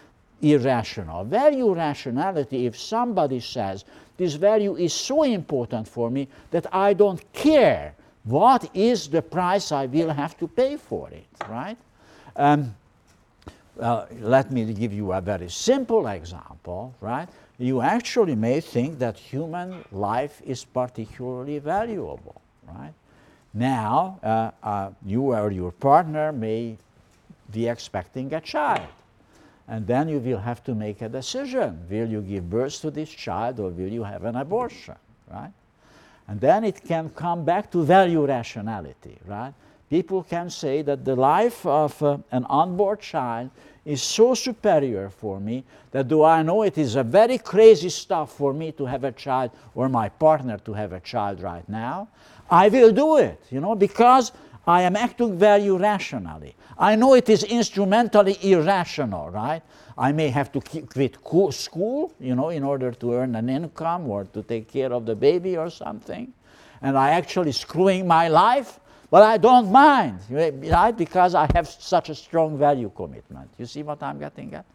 [0.42, 1.24] irrational.
[1.24, 3.84] Value rationality, if somebody says
[4.16, 7.94] this value is so important for me that I don't care
[8.24, 11.76] what is the price I will have to pay for it, right?
[12.34, 12.74] Um,
[13.76, 17.28] well, let me give you a very simple example, right?
[17.58, 22.92] You actually may think that human life is particularly valuable, right?
[23.54, 26.76] Now, uh, uh, you or your partner may
[27.52, 28.88] be expecting a child.
[29.68, 31.86] And then you will have to make a decision.
[31.90, 34.94] Will you give birth to this child or will you have an abortion,
[35.30, 35.52] right?
[36.28, 39.52] And then it can come back to value rationality, right?
[39.88, 43.50] People can say that the life of uh, an unborn child
[43.84, 48.32] is so superior for me that though I know it is a very crazy stuff
[48.32, 52.08] for me to have a child or my partner to have a child right now,
[52.50, 54.32] I will do it, you know, because
[54.66, 56.56] I am acting value rationally.
[56.78, 59.62] I know it is instrumentally irrational, right?
[59.96, 61.16] I may have to quit
[61.54, 65.14] school, you know, in order to earn an income or to take care of the
[65.14, 66.32] baby or something.
[66.82, 68.78] And I actually screwing my life,
[69.10, 70.96] but I don't mind, right?
[70.96, 73.50] Because I have such a strong value commitment.
[73.56, 74.66] You see what I'm getting at?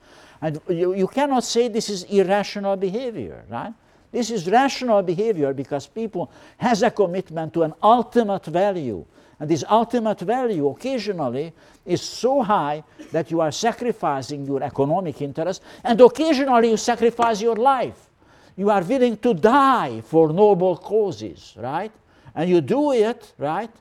[0.42, 3.74] And you, you cannot say this is irrational behavior, right?
[4.12, 9.06] This is rational behavior because people has a commitment to an ultimate value
[9.42, 11.52] and this ultimate value occasionally
[11.84, 17.56] is so high that you are sacrificing your economic interest, and occasionally you sacrifice your
[17.56, 18.08] life.
[18.56, 21.92] You are willing to die for noble causes, right?
[22.36, 23.72] And you do it, right,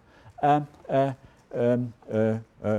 [0.42, 1.12] um, uh,
[1.54, 2.38] um, uh, uh,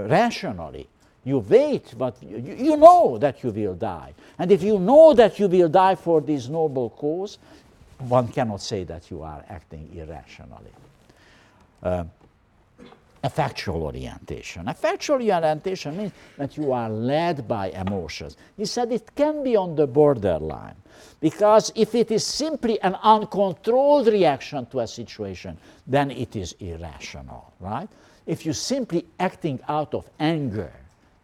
[0.10, 0.88] rationally.
[1.24, 4.16] You wait, but you, you know that you will die.
[4.40, 7.38] And if you know that you will die for this noble cause,
[8.00, 10.74] one cannot say that you are acting irrationally.
[11.84, 12.06] Uh,
[13.24, 14.66] affectual orientation.
[14.66, 18.38] Affectual orientation means that you are led by emotions.
[18.58, 20.76] He said it can be on the borderline
[21.20, 27.54] because if it is simply an uncontrolled reaction to a situation, then it is irrational,
[27.60, 27.90] right?
[28.26, 30.72] If you're simply acting out of anger,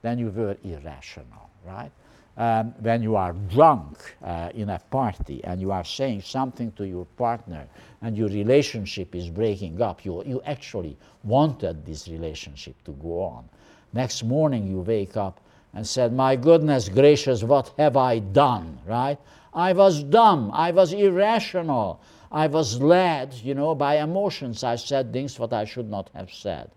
[0.01, 1.91] then you were irrational, right?
[2.37, 6.85] Um, when you are drunk uh, in a party and you are saying something to
[6.85, 7.67] your partner
[8.01, 13.49] and your relationship is breaking up, you, you actually wanted this relationship to go on.
[13.93, 15.41] Next morning you wake up
[15.73, 18.79] and said, My goodness gracious, what have I done?
[18.85, 19.17] Right?
[19.53, 20.51] I was dumb.
[20.53, 21.99] I was irrational.
[22.31, 24.63] I was led, you know, by emotions.
[24.63, 26.69] I said things what I should not have said.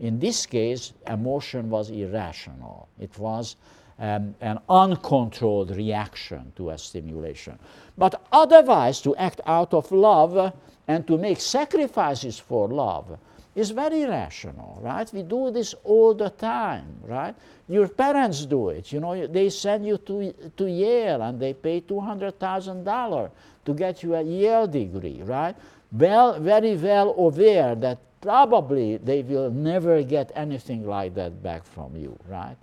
[0.00, 2.88] In this case, emotion was irrational.
[2.98, 3.56] It was
[3.98, 7.58] um, an uncontrolled reaction to a stimulation.
[7.96, 10.52] But otherwise, to act out of love
[10.86, 13.18] and to make sacrifices for love
[13.54, 15.10] is very rational, right?
[15.14, 17.34] We do this all the time, right?
[17.68, 18.92] Your parents do it.
[18.92, 23.30] You know, they send you to, to Yale and they pay $200,000
[23.64, 25.56] to get you a Yale degree, right?
[25.90, 31.96] Well, very well aware that probably they will never get anything like that back from
[31.96, 32.56] you, right?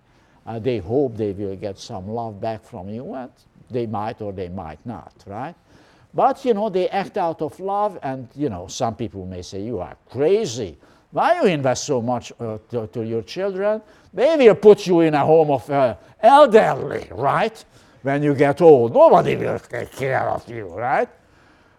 [0.46, 3.13] uh, they hope they will get some love back from you.
[3.13, 3.32] And
[3.70, 5.56] they might or they might not, right?
[6.13, 9.62] But, you know, they act out of love, and, you know, some people may say,
[9.63, 10.78] You are crazy.
[11.10, 13.82] Why you invest so much uh, to, to, your children?
[14.13, 17.63] They will put you in a home of uh, elderly, right?
[18.02, 21.10] When you get old, nobody will take care of you, right?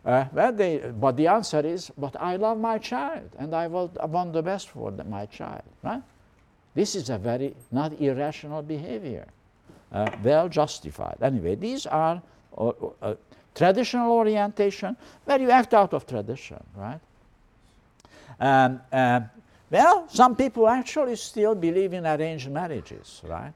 [0.04, 4.34] Uh, they, but the answer is, but I love my child, and I, will, want
[4.34, 6.02] the best for the, my child, right?
[6.74, 9.26] This is a very not irrational behavior,
[9.92, 11.16] uh, well justified.
[11.22, 12.20] Anyway, these are
[12.58, 13.14] uh, uh,
[13.54, 17.00] traditional orientation where you act out of tradition, right?
[18.40, 19.20] Um, uh,
[19.70, 23.54] well, some people actually still believe in arranged marriages, right?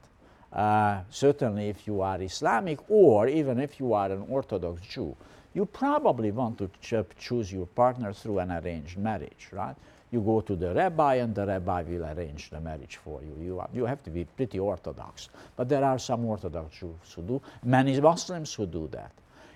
[0.51, 5.15] Uh, certainly, if you are Islamic or even if you are an Orthodox Jew,
[5.53, 9.75] you probably want to ch choose your partner through an arranged marriage, right?
[10.11, 13.35] you go to the rabbi and the rabbi will arrange the marriage for you.
[13.43, 15.29] You, you have to be pretty orthodox.
[15.55, 19.11] But there are some Orthodox Jews who do, many Muslims who do that.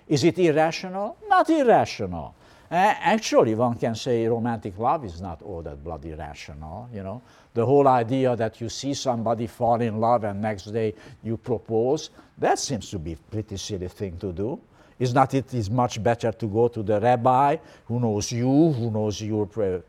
[0.06, 1.16] Is it irrational?
[1.28, 2.34] Not irrational.
[2.70, 7.20] Uh, actually, one can say romantic love is not all that bloody rational, you know.
[7.52, 12.10] The whole idea that you see somebody fall in love and next day you propose,
[12.38, 14.60] that seems to be a pretty silly thing to do.
[14.98, 18.90] Is not it is much better to go to the rabbi who knows you, who
[18.90, 19.46] knows your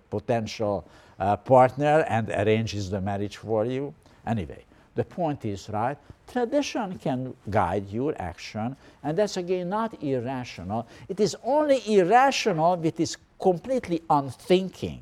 [0.09, 0.85] potential
[1.19, 3.93] uh, partner and arranges the marriage for you?
[4.25, 5.97] Anyway, the point is, right,
[6.27, 10.87] tradition can guide your action, and that's again not irrational.
[11.07, 15.01] It is only irrational if it is completely unthinking.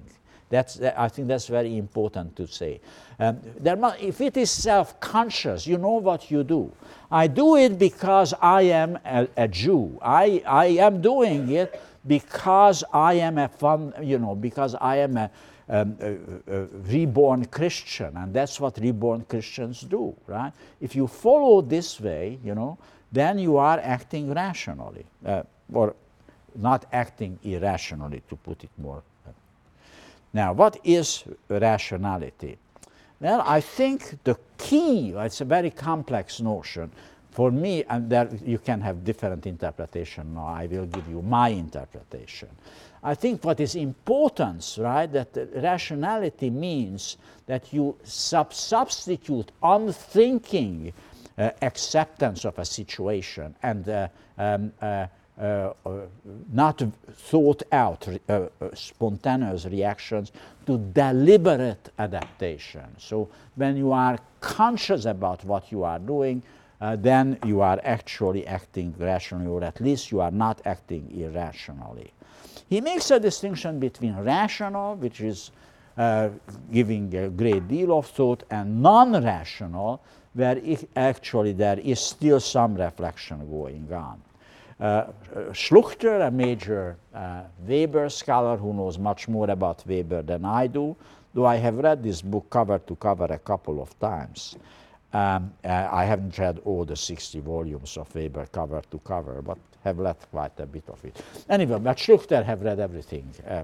[0.49, 2.79] That's, I think that's very important to say.
[3.19, 3.39] Um,
[3.79, 6.71] must, if it is self conscious, you know what you do.
[7.11, 9.99] I do it because I am a, a Jew.
[10.01, 15.17] I, I am doing it because I am a fun, you know, because I am
[15.17, 15.31] a,
[15.69, 16.17] um, a,
[16.53, 20.51] a, reborn Christian, and that's what reborn Christians do, right?
[20.81, 22.77] If you follow this way, you know,
[23.11, 25.95] then you are acting rationally, uh, or
[26.55, 29.03] not acting irrationally, to put it more
[30.33, 32.57] now, what is rationality?
[33.19, 36.91] Well, I think the key, it's a very complex notion.
[37.31, 40.35] For me, and there you can have different interpretation.
[40.35, 42.49] Now, I will give you my interpretation.
[43.03, 47.17] I think what is important, right, that rationality means
[47.47, 50.93] that you sub substitute unthinking
[51.37, 54.07] uh, acceptance of a situation and uh,
[54.37, 55.07] um, uh,
[55.39, 56.01] uh, uh,
[56.51, 60.31] not thought out uh, spontaneous reactions
[60.63, 62.85] to deliberate adaptation.
[62.99, 66.43] So when you are conscious about what you are doing,
[66.79, 72.11] uh, then you are actually acting rationally, or at least you are not acting irrationally.
[72.69, 75.49] He makes a distinction between rational, which is
[75.97, 76.29] uh,
[76.71, 80.01] giving a great deal of thought, and non rational,
[80.33, 80.61] where
[80.95, 84.21] actually there is still some reflection going on.
[84.79, 85.05] Uh,
[85.51, 90.95] Schluchter, a major uh, Weber scholar who knows much more about Weber than I do,
[91.33, 94.55] though I have read this book cover to cover a couple of times.
[95.13, 99.59] Um, uh, I haven't read all the 60 volumes of Weber cover to cover, but
[99.83, 101.21] have read quite a bit of it.
[101.49, 103.63] Anyway, but Schluchter have read everything uh, uh,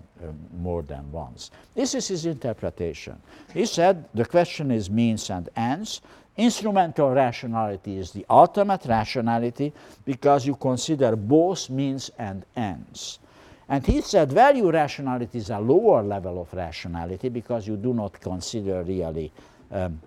[0.58, 1.50] more than once.
[1.74, 3.20] This is his interpretation.
[3.54, 6.02] He said the question is means and ends.
[6.40, 9.74] Instrumental rationality is the ultimate rationality
[10.06, 13.20] because you consider both means and ends.
[13.68, 18.22] And he said value rationality is a lower level of rationality because you do not
[18.22, 19.34] consider really
[19.70, 20.00] um,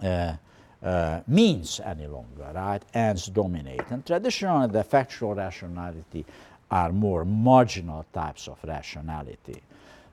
[0.00, 0.36] uh,
[0.80, 2.82] uh, means any longer, right?
[2.94, 3.90] Ends dominate.
[3.90, 6.24] And traditionally, the affectual rationality
[6.70, 9.62] are more marginal types of rationality.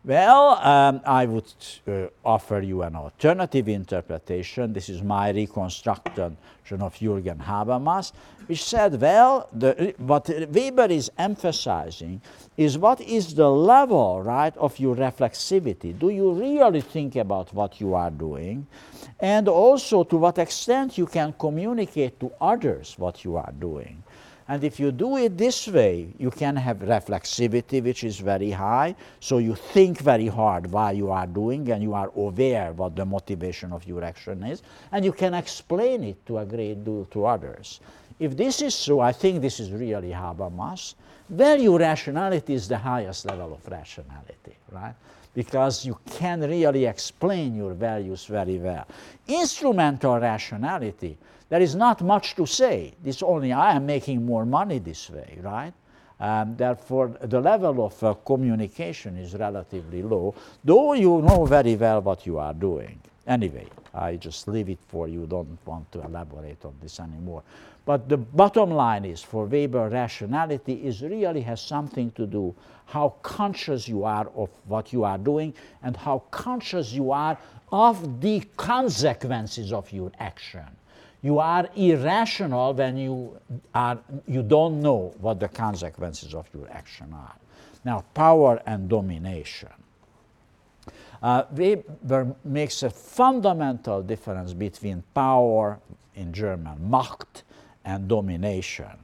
[0.05, 1.53] Well, um, I would
[1.85, 4.71] uh, offer you an alternative interpretation.
[4.71, 6.37] This is my reconstruction
[6.69, 8.13] of Jürgen Habermas,
[8.47, 12.21] which said, well, the, what Weber is emphasizing
[12.55, 15.97] is what is the level, right, of your reflexivity.
[15.99, 18.67] Do you really think about what you are doing?
[19.19, 24.01] And also to what extent you can communicate to others what you are doing.
[24.49, 28.95] And if you do it this way, you can have reflexivity, which is very high.
[29.19, 33.05] So you think very hard while you are doing, and you are aware what the
[33.05, 37.27] motivation of your action is, and you can explain it to a great deal to
[37.27, 37.79] others.
[38.19, 40.95] If this is so, I think this is really Habermas.
[41.29, 44.95] Value rationality is the highest level of rationality, right?
[45.35, 48.87] Because you can really explain your values very well.
[49.27, 51.19] Instrumental rationality
[51.49, 52.93] there is not much to say.
[53.03, 55.73] This only I am making more money this way, right?
[56.19, 62.01] Um, therefore, the level of uh, communication is relatively low, though you know very well
[62.01, 62.99] what you are doing.
[63.25, 67.43] Anyway, I just leave it for you, don't want to elaborate on this anymore.
[67.85, 72.53] But the bottom line is for Weber, rationality is really has something to do
[72.85, 77.37] how conscious you are of what you are doing and how conscious you are
[77.71, 80.65] of the consequences of your action.
[81.21, 83.37] You are irrational when you,
[83.73, 87.35] are, you don't know what the consequences of your action are.
[87.83, 89.69] Now, power and domination.
[91.21, 95.79] Uh, Weber makes a fundamental difference between power,
[96.15, 97.43] in German, Macht,
[97.83, 98.97] and domination.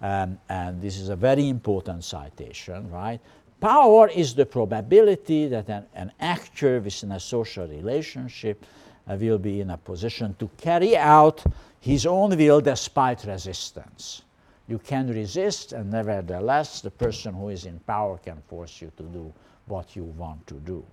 [0.00, 3.20] Um, and this is a very important citation, right?
[3.60, 8.64] Power is the probability that an, an actor within a social relationship
[9.06, 11.44] will be in a position to carry out
[11.80, 14.22] his own will despite resistance.
[14.68, 19.02] You can resist, and nevertheless, the person who is in power can force you to
[19.02, 19.32] do
[19.66, 20.84] what you want to do.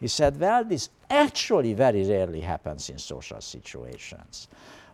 [0.00, 4.48] He said, well, this actually very rarely happens in social situations.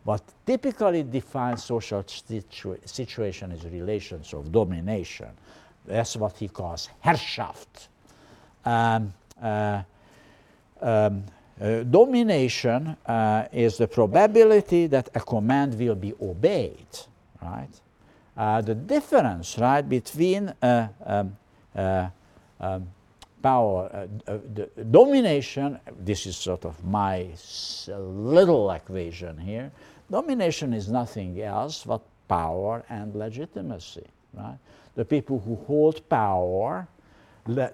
[0.05, 5.29] What typically defines social situa situation is relations of domination.
[5.87, 7.89] That's what he calls Herrschaft.
[8.65, 9.83] Um, uh,
[10.81, 11.25] um,
[11.61, 16.87] uh, domination uh, is the probability that a command will be obeyed,
[17.41, 17.69] right?
[18.37, 21.37] Uh, the difference, right, between uh, um,
[21.77, 22.09] uh,
[22.61, 22.89] um,
[23.41, 24.39] power, uh,
[24.91, 27.29] domination, this is sort of my
[27.89, 29.71] little equation here,
[30.11, 34.59] domination is nothing else but power and legitimacy, right?
[34.97, 36.89] The people who hold power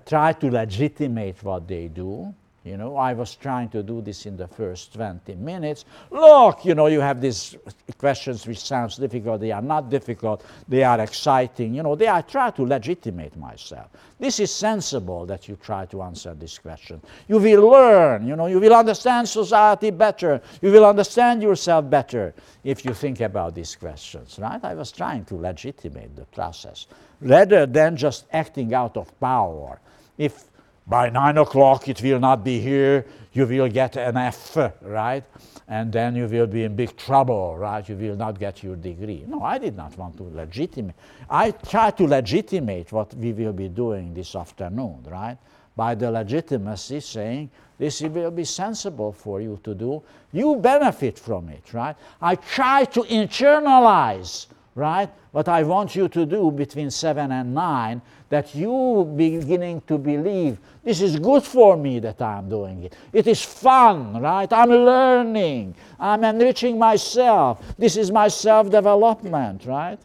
[0.05, 4.36] try to legitimate what they do, you know, I was trying to do this in
[4.36, 5.86] the first 20 minutes.
[6.11, 7.56] Look, you know, you have these
[7.96, 9.40] questions which sounds difficult.
[9.40, 10.44] They are not difficult.
[10.68, 11.74] They are exciting.
[11.74, 13.88] You know, they are try to legitimate myself.
[14.18, 17.00] This is sensible that you try to answer this question.
[17.28, 20.42] You will learn, you know, you will understand society better.
[20.61, 24.62] You will understand yourself better if you think about these questions, right?
[24.62, 26.88] I was trying to legitimate the process
[27.22, 29.80] rather than just acting out of power.
[30.18, 30.49] If
[30.91, 35.22] by nine o'clock it will not be here, you will get an F, right?
[35.68, 37.88] And then you will be in big trouble, right?
[37.88, 39.24] You will not get your degree.
[39.28, 40.97] No, I did not want to legitimate.
[41.30, 45.38] I tried to legitimate what we will be doing this afternoon, right?
[45.76, 50.03] By the legitimacy saying, this will be sensible for you to do.
[50.32, 51.95] You benefit from it, right?
[52.20, 55.11] I try to internalize right?
[55.33, 60.59] What I want you to do between 7 and 9, that you beginning to believe
[60.85, 62.97] this is good for me that I'm doing it.
[63.12, 64.51] It is fun, right?
[64.53, 65.75] I'm learning.
[65.99, 67.62] I'm enriching myself.
[67.77, 69.99] This is my self development, right?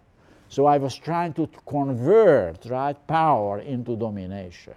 [0.49, 4.73] So I was trying to convert, right, power into domination.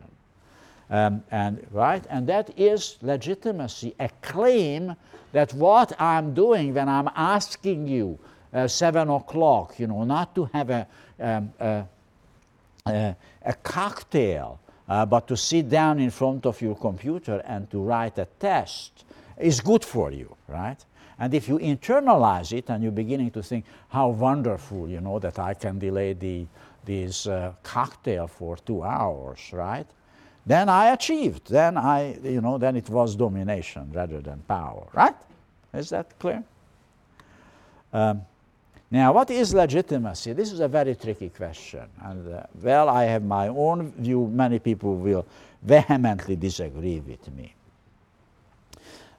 [0.91, 4.97] Um, and right and that is legitimacy a claim
[5.33, 8.19] that what i'm doing when i'm asking you
[8.53, 10.87] uh, seven o'clock, you know, not to have a,
[11.21, 11.85] um, a,
[12.87, 17.79] a, a cocktail, uh, but to sit down in front of your computer and to
[17.81, 19.05] write a test
[19.37, 20.83] is good for you, right?
[21.19, 25.39] And if you internalize it and you're beginning to think how wonderful, you know, that
[25.39, 26.47] I can delay the,
[26.85, 29.87] this uh, cocktail for two hours, right?
[30.47, 31.51] Then I achieved.
[31.51, 35.15] Then I, you know, then it was domination rather than power, right?
[35.75, 36.43] Is that clear?
[37.93, 38.23] Um,
[38.91, 40.33] now, what is legitimacy?
[40.33, 41.85] This is a very tricky question.
[42.03, 44.27] And, uh, well, I have my own view.
[44.27, 45.27] Many people will
[45.63, 47.55] vehemently disagree with me.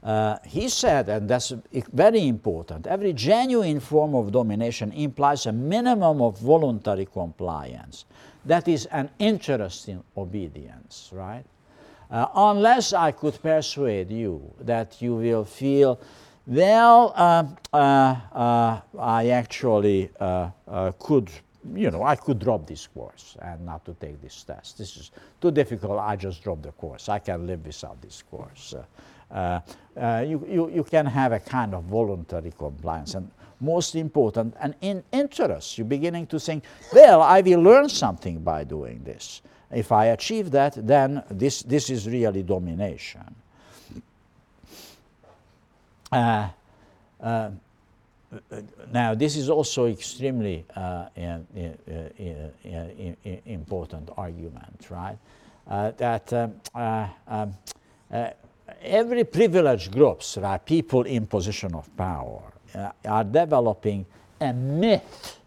[0.02, 1.52] Uh, he said, and that's
[1.92, 8.06] very important every genuine form of domination implies a minimum of voluntary compliance.
[8.46, 11.44] That is an interest in obedience, right?
[12.10, 16.00] Uh, unless I could persuade you that you will feel
[16.50, 21.30] well, uh, uh, uh, I actually uh, uh, could,
[21.76, 24.80] you know, I could drop this course and not to take this test.
[24.80, 26.00] This is too difficult.
[26.00, 27.08] I just drop the course.
[27.08, 28.74] I can live without this course.
[29.30, 29.62] Uh,
[30.26, 33.14] you, you, you can have a kind of voluntary compliance.
[33.14, 33.30] And
[33.60, 35.78] most important, an in interest.
[35.78, 39.42] You're beginning to think, well, I will learn something by doing this.
[39.72, 43.36] If I achieve that, then this, this is really domination.
[46.12, 46.50] Uh,
[47.22, 47.52] uh,
[48.92, 51.48] now, this is also extremely uh, in,
[53.46, 55.18] important argument, right?
[55.68, 56.54] that um,
[57.28, 57.54] um,
[58.82, 62.42] every privileged groups, right, people in position of power,
[63.06, 64.06] are developing
[64.42, 65.40] a myth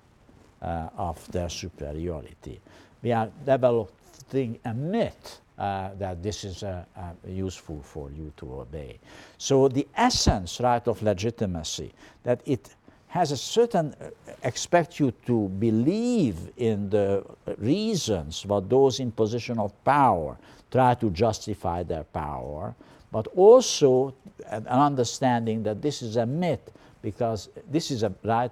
[0.61, 2.61] of their superiority.
[3.03, 8.61] We are developing a myth uh, that this is uh, uh, useful for you to
[8.61, 8.99] obey.
[9.39, 11.93] So the essence, right, of legitimacy,
[12.25, 12.75] that it
[13.09, 14.11] has a certain uh,
[14.43, 17.25] expect you to believe in the
[17.59, 20.37] reasons what those in position of power
[20.71, 22.75] try to justify their power,
[23.13, 24.15] but also
[24.49, 26.71] an understanding that this is a myth
[27.03, 28.51] because this is a right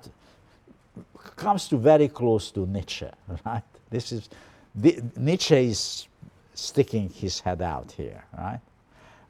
[1.36, 3.08] comes to very close to Nietzsche,
[3.46, 3.62] right?
[3.88, 4.28] This is
[4.74, 6.06] the, Nietzsche is
[6.60, 8.60] sticking his head out here, right?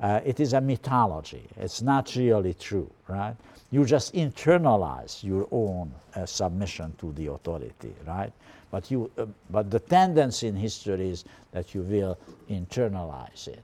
[0.00, 1.46] Uh, it is a mythology.
[1.56, 3.36] It's not really true, right?
[3.70, 8.32] You just internalize your own uh, submission to the authority, right?
[8.70, 12.18] But, you, uh, but the tendency in history is that you will
[12.48, 13.62] internalize it.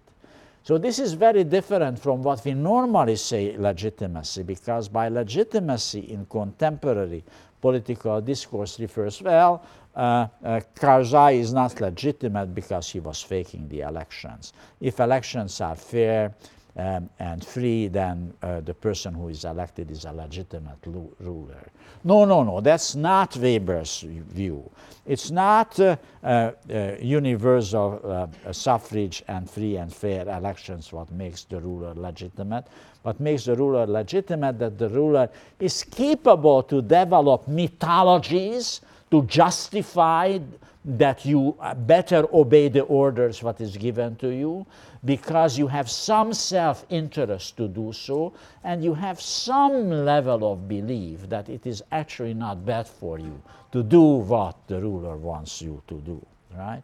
[0.67, 6.27] So this is very different from what we normally say legitimacy, because by legitimacy in
[6.27, 7.23] contemporary
[7.61, 9.65] political discourse refers, well,
[9.95, 14.55] uh, uh, Karzai is not legitimate because he was faking the elections.
[14.81, 16.35] If elections are fair,
[16.77, 21.71] um, and free, then uh, the person who is elected is a legitimate ruler.
[22.05, 24.71] No, no, no, that's not Weber's view.
[25.07, 31.45] It's not uh, uh, uh universal uh, suffrage and free and fair elections what makes
[31.45, 32.67] the ruler legitimate.
[33.03, 38.81] What makes the ruler legitimate that the ruler is capable to develop mythologies
[39.17, 40.39] to justify
[40.85, 41.57] that you
[41.87, 44.65] better obey the orders what is given to you
[45.05, 50.69] because you have some self interest to do so and you have some level of
[50.69, 53.41] belief that it is actually not bad for you
[53.73, 56.25] to do what the ruler wants you to do,
[56.57, 56.83] right?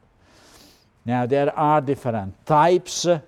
[1.05, 3.19] Now, there are different types uh,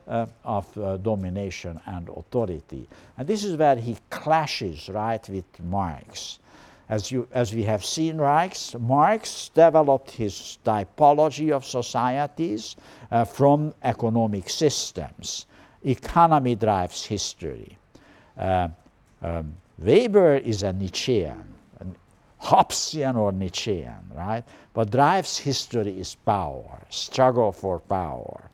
[0.44, 2.88] of uh, domination and authority.
[3.18, 6.38] And this is where he clashes, right, with Marx.
[6.88, 12.76] As, you, as we have seen, Marx, Marx developed his typology of societies
[13.10, 15.46] uh, from economic systems.
[15.82, 17.78] Economy drives history.
[18.38, 18.68] Uh,
[19.22, 21.42] um, Weber is a Nietzschean,
[21.80, 21.86] a
[22.44, 24.44] Hobbesian or Nietzschean, right?
[24.74, 28.50] What drives history is power, struggle for power.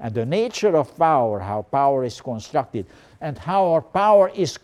[0.00, 2.86] And the nature of power, how power is constructed,
[3.20, 4.58] and how our power is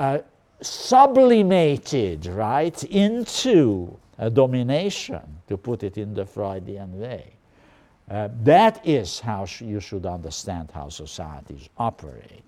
[0.00, 0.18] uh,
[0.62, 7.32] sublimated, right, into a domination, to put it in the Freudian way.
[8.10, 12.44] Uh, that is how sh you should understand how societies operate.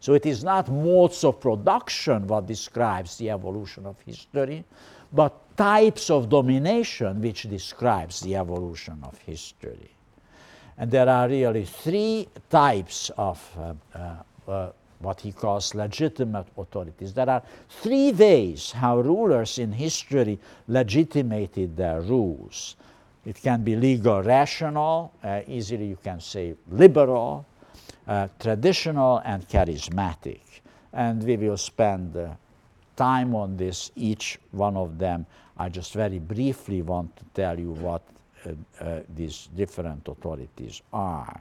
[0.00, 4.64] So it is not modes of production what describes the evolution of history,
[5.12, 9.90] but types of domination which describes the evolution of history.
[10.78, 17.12] And there are really three types of uh, uh, uh what he calls legitimate authorities.
[17.12, 20.38] There are three ways how rulers in history
[20.68, 22.76] legitimated their rules.
[23.24, 27.44] It can be legal rational, uh, easily you can say liberal,
[28.06, 30.40] uh, traditional, and charismatic.
[30.92, 32.30] And we will spend uh,
[32.94, 35.26] time on this, each one of them.
[35.58, 38.02] I just very briefly want to tell you what
[38.46, 41.40] uh, uh, these different authorities are.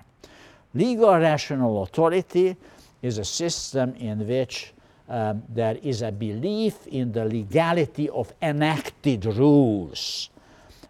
[0.73, 2.55] Legal rational authority
[3.01, 4.73] is a system in which
[5.07, 10.29] um, there is a belief in the legality of enacted rules.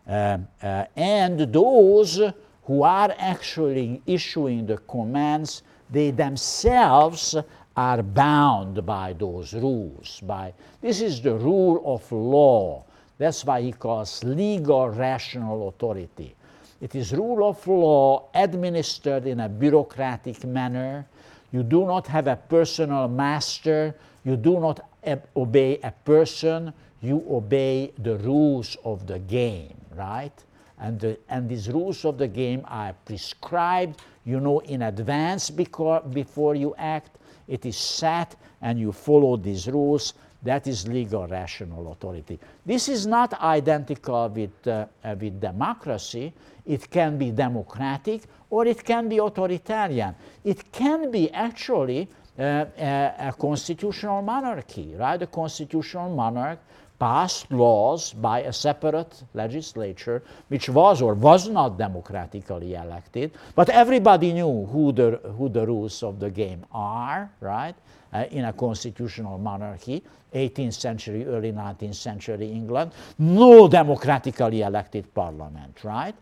[0.08, 2.22] Uh, uh, and those
[2.64, 7.36] who are actually issuing the commands, they themselves
[7.76, 10.22] are bound by those rules.
[10.22, 12.86] By this is the rule of law.
[13.18, 16.36] That's why he calls legal rational authority.
[16.82, 21.06] It is rule of law administered in a bureaucratic manner
[21.52, 23.96] you do not have a personal master.
[24.24, 24.89] You do not
[25.36, 26.74] obey a person.
[27.02, 30.34] You obey the rules of the game, right?
[30.80, 36.02] And, the, and these rules of the game are prescribed, you know, in advance before,
[36.02, 37.18] before you act.
[37.48, 40.16] It is set, and you follow these rules.
[40.41, 42.39] That is legal rational authority.
[42.66, 46.34] This is not identical with, uh, with democracy.
[46.66, 48.24] It can be democratic
[48.56, 50.16] or it can be authoritarian.
[50.45, 52.08] It can be actually
[52.39, 55.22] uh, a, a, constitutional monarchy, right?
[55.22, 56.60] A constitutional monarch
[56.97, 64.32] passed laws by a separate legislature, which was or was not democratically elected, but everybody
[64.32, 67.76] knew who the, who the rules of the game are, right?
[68.14, 70.01] Uh, in a constitutional monarchy,
[70.34, 76.16] 18th century, early 19th century England, no democratically elected parliament, right?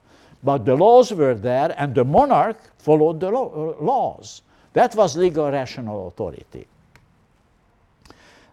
[0.44, 4.42] But the laws were there, and the monarch followed the uh, laws.
[4.74, 6.68] That was legal rational authority.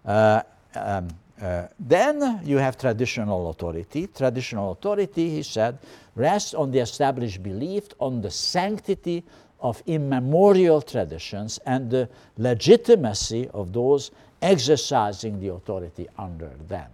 [0.04, 0.42] Uh,
[0.74, 1.08] um,
[1.42, 4.06] uh, then you have traditional authority.
[4.06, 5.78] Traditional authority, he said,
[6.14, 9.24] rests on the established belief on the sanctity
[9.60, 14.10] of immemorial traditions and the legitimacy of those
[14.42, 16.90] exercising the authority under them.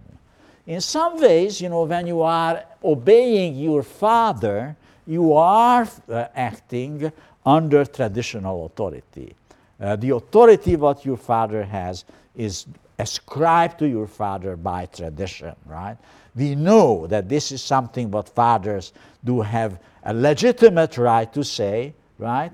[0.65, 4.75] In some ways, you know, when you are obeying your father,
[5.07, 7.11] you are uh, acting
[7.45, 9.33] under traditional authority.
[9.79, 12.03] Uh, the authority what your father has
[12.35, 12.65] is
[12.99, 15.97] ascribed to your father by tradition, right?
[16.35, 18.91] We know that this is something what fathers
[19.23, 22.51] do have a legitimate right to say, right?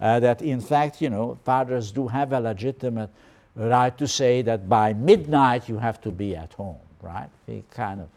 [0.00, 3.10] Uh, that in fact, you know, fathers do have a legitimate
[3.54, 7.28] right to say that by midnight you have to be at home, right?
[7.46, 8.08] We kind of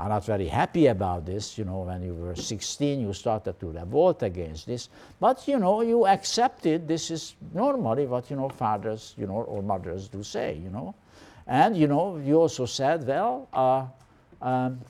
[0.00, 1.58] are not very happy about this.
[1.58, 4.88] You know, when you were 16, you started to revolt against this.
[5.20, 9.62] But, you know, you accepted this is normally what, you know, fathers, you know, or
[9.62, 10.94] mothers do say, you know.
[11.46, 13.86] And, you know, you also said, well, uh,
[14.44, 14.80] um,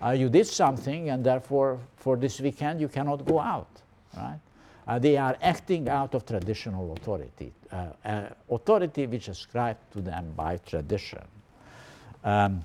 [0.00, 3.70] uh, you did something and therefore for this weekend you cannot go out,
[4.16, 4.38] right?
[4.86, 10.00] Uh, they are acting out of traditional authority, uh, uh, authority which is ascribed to
[10.00, 11.22] them by tradition.
[12.24, 12.64] Um,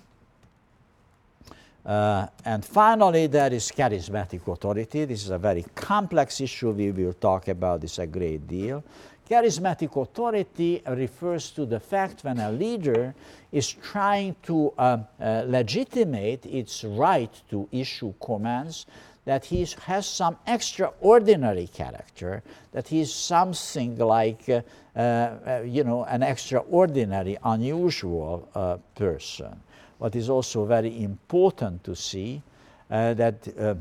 [1.87, 5.05] uh, and finally, there is charismatic authority.
[5.05, 6.71] This is a very complex issue.
[6.71, 8.83] We will talk about this a great deal.
[9.29, 13.15] Charismatic authority refers to the fact when a leader
[13.53, 18.85] is trying to uh, uh, legitimate its right to issue commands
[19.23, 24.61] that he has some extraordinary character, that he is something like, uh,
[24.97, 29.61] uh, you know, an extraordinary, unusual uh, person.
[29.97, 32.41] What is also very important to see
[32.89, 33.75] uh, that uh,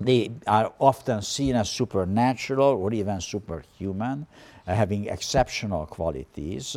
[0.00, 4.26] they are often seen as supernatural or even superhuman,
[4.66, 6.76] uh, having exceptional qualities.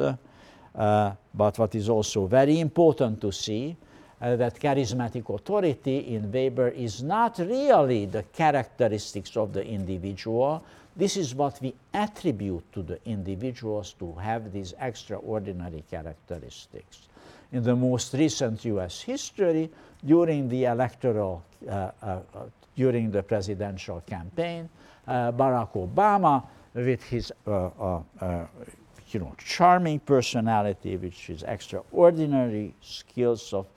[0.73, 3.77] but what is also very important to see
[4.23, 10.63] uh, that charismatic authority in Weber is not really the characteristics of the individual.
[10.95, 17.07] This is what we attribute to the individuals to have these extraordinary characteristics.
[17.53, 19.69] In the most recent US history,
[20.03, 22.19] during the electoral, uh, uh,
[22.75, 24.67] during the presidential campaign,
[25.07, 26.43] uh, Barack Obama,
[26.73, 28.45] with his uh, uh,
[29.11, 33.67] you know, charming personality, which is extraordinary skills of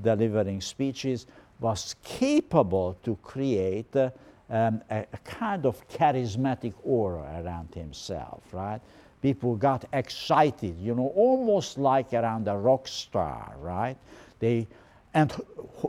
[0.00, 1.26] delivering speeches
[1.60, 4.10] was capable to create uh,
[4.50, 8.80] um, a, a, kind of charismatic aura around himself, right?
[9.24, 13.96] People got excited, you know, almost like around a rock star, right?
[14.38, 14.68] They,
[15.14, 15.32] and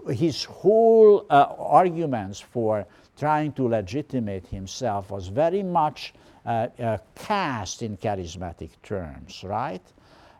[0.09, 2.85] his whole uh, arguments for
[3.19, 6.13] trying to legitimate himself was very much
[6.45, 9.83] uh, uh, cast in charismatic terms, right?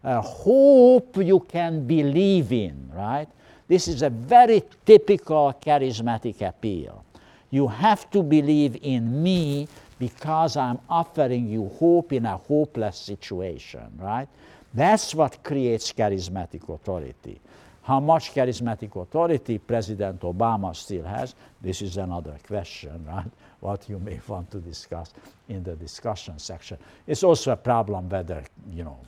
[0.06, 3.28] Hope you can believe in, right?
[3.68, 7.04] This is a very typical charismatic appeal.
[7.50, 9.68] You have to believe in me
[10.00, 14.28] because I'm offering you hope in a hopeless situation, right?
[14.74, 17.40] That's what creates charismatic authority.
[17.84, 23.32] How much charismatic authority President Obama still has, this is another question, right?
[23.62, 25.14] What you may want to discuss
[25.50, 26.78] in the discussion section.
[27.08, 29.00] It's also a problem whether, you know,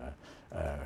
[0.00, 0.76] uh, uh,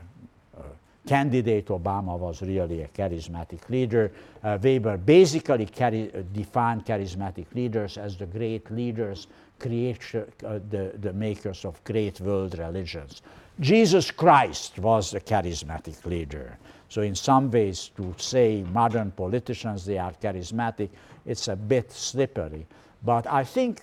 [1.07, 4.13] candidate Obama was really a charismatic leader.
[4.43, 9.27] Uh, Weber basically chari- uh, defined charismatic leaders as the great leaders,
[9.59, 13.23] create, uh, the, the makers of great world religions.
[13.61, 16.59] Jesus Christ was a charismatic leader.
[16.89, 20.91] So, in some ways, to say modern politicians they are charismatic,
[21.27, 22.67] it's a bit slippery.
[23.05, 23.83] But I think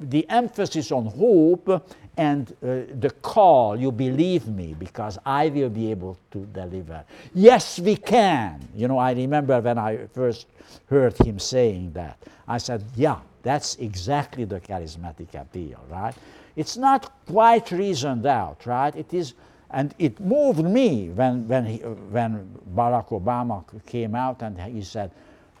[0.00, 1.82] the emphasis on hope
[2.16, 7.04] and uh, the call, you believe me because I will be able to deliver.
[7.34, 8.68] Yes, we can.
[8.74, 10.46] You know, I remember when I first
[10.86, 16.14] heard him saying that, I said, yeah, that's exactly the charismatic appeal, right?
[16.54, 18.94] It's not quite reasoned out, right?
[18.94, 19.32] It is,
[19.70, 25.10] and it moved me when, when, he, when Barack Obama came out and he said,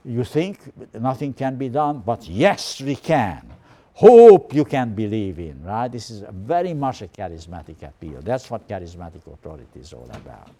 [0.04, 0.58] You think
[0.92, 2.02] nothing can be done?
[2.04, 3.42] But yes, we can
[3.94, 5.90] hope you can believe in, right?
[5.90, 8.20] This is very much a charismatic appeal.
[8.22, 10.50] That's what charismatic authority is all about.